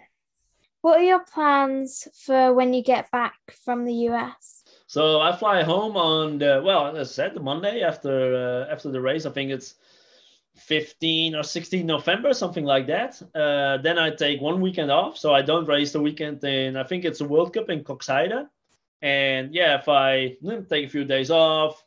What 0.82 1.00
are 1.00 1.04
your 1.04 1.20
plans 1.20 2.08
for 2.24 2.54
when 2.54 2.72
you 2.72 2.82
get 2.82 3.10
back 3.10 3.38
from 3.64 3.84
the 3.84 3.94
US? 4.10 4.64
So 4.86 5.20
I 5.20 5.36
fly 5.36 5.62
home 5.62 5.96
on 5.96 6.38
the 6.38 6.62
well, 6.64 6.96
as 6.96 7.10
I 7.10 7.12
said, 7.12 7.34
the 7.34 7.40
Monday 7.40 7.82
after 7.82 8.34
uh, 8.34 8.72
after 8.72 8.90
the 8.90 9.00
race. 9.00 9.26
I 9.26 9.30
think 9.30 9.50
it's 9.50 9.74
15 10.56 11.34
or 11.36 11.42
16 11.42 11.86
November, 11.86 12.32
something 12.32 12.64
like 12.64 12.86
that. 12.86 13.20
Uh, 13.34 13.76
then 13.82 13.98
I 13.98 14.10
take 14.10 14.40
one 14.40 14.60
weekend 14.60 14.90
off, 14.90 15.18
so 15.18 15.34
I 15.34 15.42
don't 15.42 15.68
race 15.68 15.92
the 15.92 16.00
weekend 16.00 16.42
in. 16.44 16.76
I 16.76 16.84
think 16.84 17.04
it's 17.04 17.20
a 17.20 17.28
World 17.28 17.52
Cup 17.52 17.68
in 17.68 17.84
Koksijde. 17.84 18.48
And 19.02 19.54
yeah, 19.54 19.78
if 19.78 19.88
I 19.88 20.36
take 20.68 20.86
a 20.86 20.90
few 20.90 21.04
days 21.04 21.30
off, 21.30 21.82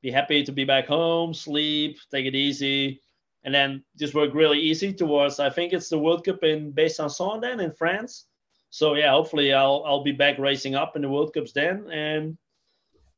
be 0.00 0.10
happy 0.10 0.44
to 0.44 0.52
be 0.52 0.64
back 0.64 0.86
home, 0.86 1.34
sleep, 1.34 1.98
take 2.10 2.26
it 2.26 2.34
easy, 2.34 3.00
and 3.44 3.54
then 3.54 3.84
just 3.96 4.14
work 4.14 4.32
really 4.32 4.58
easy 4.60 4.92
towards. 4.92 5.40
I 5.40 5.50
think 5.50 5.72
it's 5.72 5.88
the 5.88 5.98
World 5.98 6.24
Cup 6.24 6.42
in 6.44 6.72
Besançon 6.72 7.40
then 7.40 7.60
in 7.60 7.72
France. 7.72 8.27
So 8.70 8.94
yeah, 8.94 9.10
hopefully 9.10 9.52
I'll 9.52 9.82
I'll 9.86 10.04
be 10.04 10.12
back 10.12 10.38
racing 10.38 10.74
up 10.74 10.96
in 10.96 11.02
the 11.02 11.08
World 11.08 11.32
Cups 11.32 11.52
then, 11.52 11.90
and 11.90 12.36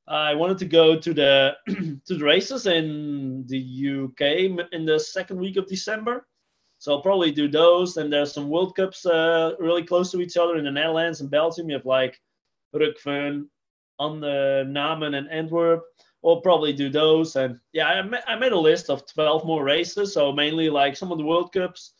I 0.06 0.34
wanted 0.34 0.58
to 0.58 0.64
go 0.66 0.98
to 0.98 1.14
the 1.14 1.56
to 2.06 2.14
the 2.16 2.24
races 2.24 2.66
in 2.66 3.44
the 3.46 3.60
UK 4.04 4.68
in 4.72 4.84
the 4.84 4.98
second 4.98 5.38
week 5.38 5.56
of 5.56 5.66
December. 5.66 6.26
So 6.78 6.92
I'll 6.92 7.02
probably 7.02 7.30
do 7.30 7.46
those. 7.46 7.98
And 7.98 8.10
there's 8.10 8.32
some 8.32 8.48
World 8.48 8.74
Cups 8.74 9.04
uh, 9.04 9.52
really 9.58 9.84
close 9.84 10.10
to 10.12 10.20
each 10.22 10.38
other 10.38 10.56
in 10.56 10.64
the 10.64 10.70
Netherlands 10.70 11.20
and 11.20 11.30
Belgium. 11.30 11.68
You 11.68 11.76
have 11.76 11.84
like 11.84 12.18
Rucphen, 12.74 13.48
on 14.00 14.18
the 14.18 14.64
Namen 14.66 15.14
and 15.14 15.30
Antwerp. 15.30 15.84
We'll 16.22 16.40
probably 16.40 16.72
do 16.72 16.88
those. 16.88 17.36
And 17.36 17.60
yeah, 17.72 17.86
I, 17.86 18.02
ma- 18.02 18.26
I 18.26 18.34
made 18.36 18.52
a 18.52 18.58
list 18.58 18.90
of 18.90 19.06
12 19.06 19.44
more 19.44 19.62
races. 19.62 20.14
So 20.14 20.32
mainly 20.32 20.70
like 20.70 20.96
some 20.96 21.12
of 21.12 21.18
the 21.18 21.24
World 21.24 21.52
Cups. 21.52 21.92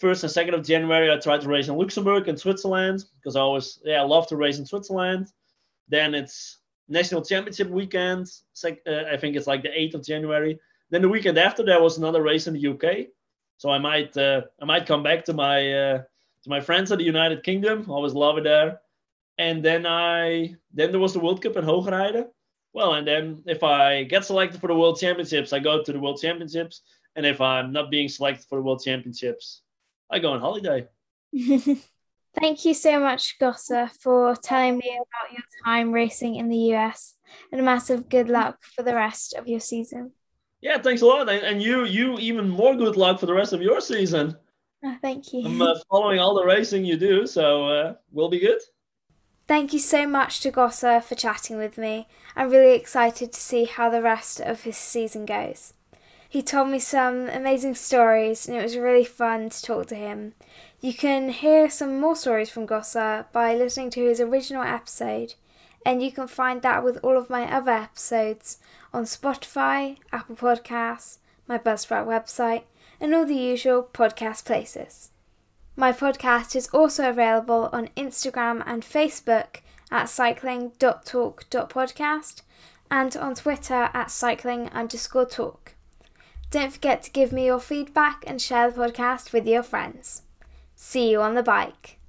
First 0.00 0.22
and 0.24 0.32
second 0.32 0.54
of 0.54 0.64
January, 0.64 1.12
I 1.12 1.18
tried 1.18 1.42
to 1.42 1.48
race 1.48 1.68
in 1.68 1.76
Luxembourg 1.76 2.26
and 2.26 2.40
Switzerland 2.40 3.04
because 3.18 3.36
I 3.36 3.40
always, 3.40 3.80
yeah, 3.84 4.00
I 4.00 4.04
love 4.04 4.26
to 4.28 4.36
race 4.36 4.58
in 4.58 4.64
Switzerland. 4.64 5.28
Then 5.88 6.14
it's 6.14 6.60
national 6.88 7.22
championship 7.22 7.68
weekend. 7.68 8.26
Sec- 8.54 8.80
uh, 8.86 9.02
I 9.12 9.18
think 9.18 9.36
it's 9.36 9.46
like 9.46 9.62
the 9.62 9.68
8th 9.68 9.96
of 9.96 10.04
January. 10.04 10.58
Then 10.88 11.02
the 11.02 11.08
weekend 11.10 11.36
after 11.36 11.62
there 11.62 11.82
was 11.82 11.98
another 11.98 12.22
race 12.22 12.46
in 12.46 12.54
the 12.54 12.66
UK. 12.68 13.08
So 13.58 13.68
I 13.68 13.78
might 13.78 14.16
uh, 14.16 14.40
I 14.60 14.64
might 14.64 14.86
come 14.86 15.02
back 15.02 15.22
to 15.26 15.34
my 15.34 15.70
uh, 15.70 15.98
to 16.44 16.48
my 16.48 16.62
friends 16.62 16.90
in 16.90 16.98
the 16.98 17.04
United 17.04 17.42
Kingdom. 17.42 17.84
I 17.86 17.92
always 17.92 18.14
love 18.14 18.38
it 18.38 18.44
there. 18.44 18.80
And 19.36 19.62
then 19.62 19.84
I 19.84 20.56
then 20.72 20.92
there 20.92 21.00
was 21.00 21.12
the 21.12 21.20
World 21.20 21.42
Cup 21.42 21.56
in 21.56 21.64
Hoogerheide. 21.64 22.26
Well, 22.72 22.94
and 22.94 23.06
then 23.06 23.42
if 23.46 23.62
I 23.62 24.04
get 24.04 24.24
selected 24.24 24.62
for 24.62 24.68
the 24.68 24.74
World 24.74 24.98
Championships, 24.98 25.52
I 25.52 25.58
go 25.58 25.82
to 25.82 25.92
the 25.92 26.00
World 26.00 26.22
Championships. 26.22 26.80
And 27.16 27.26
if 27.26 27.42
I'm 27.42 27.70
not 27.70 27.90
being 27.90 28.08
selected 28.08 28.46
for 28.48 28.56
the 28.56 28.62
World 28.62 28.82
Championships, 28.82 29.60
I 30.10 30.18
go 30.18 30.32
on 30.32 30.40
holiday. 30.40 30.88
Thank 32.38 32.64
you 32.64 32.74
so 32.74 33.00
much, 33.00 33.38
Gosse, 33.40 33.90
for 34.00 34.36
telling 34.36 34.78
me 34.78 34.88
about 34.88 35.32
your 35.32 35.42
time 35.64 35.92
racing 35.92 36.36
in 36.36 36.48
the 36.48 36.74
US 36.74 37.14
and 37.50 37.60
a 37.60 37.64
massive 37.64 38.08
good 38.08 38.28
luck 38.28 38.62
for 38.62 38.82
the 38.82 38.94
rest 38.94 39.34
of 39.34 39.48
your 39.48 39.60
season. 39.60 40.12
Yeah, 40.60 40.78
thanks 40.78 41.02
a 41.02 41.06
lot. 41.06 41.28
And, 41.28 41.44
and 41.44 41.62
you, 41.62 41.84
you 41.84 42.18
even 42.18 42.48
more 42.48 42.76
good 42.76 42.96
luck 42.96 43.18
for 43.18 43.26
the 43.26 43.34
rest 43.34 43.52
of 43.52 43.62
your 43.62 43.80
season. 43.80 44.36
Oh, 44.84 44.96
thank 45.02 45.32
you. 45.32 45.44
I'm 45.44 45.60
uh, 45.60 45.74
following 45.90 46.20
all 46.20 46.34
the 46.34 46.44
racing 46.44 46.84
you 46.84 46.96
do, 46.96 47.26
so 47.26 47.66
uh, 47.68 47.94
we'll 48.12 48.30
be 48.30 48.38
good. 48.38 48.60
Thank 49.46 49.72
you 49.72 49.80
so 49.80 50.06
much 50.06 50.40
to 50.40 50.50
Gosse 50.50 51.02
for 51.02 51.14
chatting 51.16 51.56
with 51.56 51.76
me. 51.76 52.06
I'm 52.36 52.50
really 52.50 52.76
excited 52.76 53.32
to 53.32 53.40
see 53.40 53.64
how 53.64 53.90
the 53.90 54.02
rest 54.02 54.40
of 54.40 54.62
his 54.62 54.76
season 54.76 55.26
goes. 55.26 55.74
He 56.30 56.42
told 56.42 56.68
me 56.68 56.78
some 56.78 57.28
amazing 57.28 57.74
stories, 57.74 58.46
and 58.46 58.56
it 58.56 58.62
was 58.62 58.76
really 58.76 59.04
fun 59.04 59.50
to 59.50 59.60
talk 59.60 59.88
to 59.88 59.96
him. 59.96 60.34
You 60.80 60.94
can 60.94 61.30
hear 61.30 61.68
some 61.68 61.98
more 61.98 62.14
stories 62.14 62.48
from 62.48 62.66
Gosse 62.66 63.24
by 63.32 63.56
listening 63.56 63.90
to 63.90 64.04
his 64.04 64.20
original 64.20 64.62
episode, 64.62 65.34
and 65.84 66.00
you 66.00 66.12
can 66.12 66.28
find 66.28 66.62
that 66.62 66.84
with 66.84 66.98
all 67.02 67.18
of 67.18 67.30
my 67.30 67.52
other 67.52 67.72
episodes 67.72 68.58
on 68.94 69.06
Spotify, 69.06 69.96
Apple 70.12 70.36
Podcasts, 70.36 71.18
my 71.48 71.58
Buzzsprout 71.58 72.06
website, 72.06 72.62
and 73.00 73.12
all 73.12 73.26
the 73.26 73.34
usual 73.34 73.88
podcast 73.92 74.44
places. 74.44 75.10
My 75.74 75.90
podcast 75.90 76.54
is 76.54 76.68
also 76.68 77.10
available 77.10 77.70
on 77.72 77.88
Instagram 77.96 78.62
and 78.66 78.84
Facebook 78.84 79.62
at 79.90 80.08
cycling.talk.podcast 80.08 82.42
and 82.88 83.16
on 83.16 83.34
Twitter 83.34 83.90
at 83.92 84.12
cycling 84.12 84.68
underscore 84.68 85.26
talk. 85.26 85.74
Don't 86.50 86.72
forget 86.72 87.04
to 87.04 87.12
give 87.12 87.30
me 87.30 87.46
your 87.46 87.60
feedback 87.60 88.24
and 88.26 88.42
share 88.42 88.70
the 88.70 88.80
podcast 88.80 89.32
with 89.32 89.46
your 89.46 89.62
friends. 89.62 90.22
See 90.74 91.08
you 91.08 91.22
on 91.22 91.34
the 91.34 91.44
bike. 91.44 91.99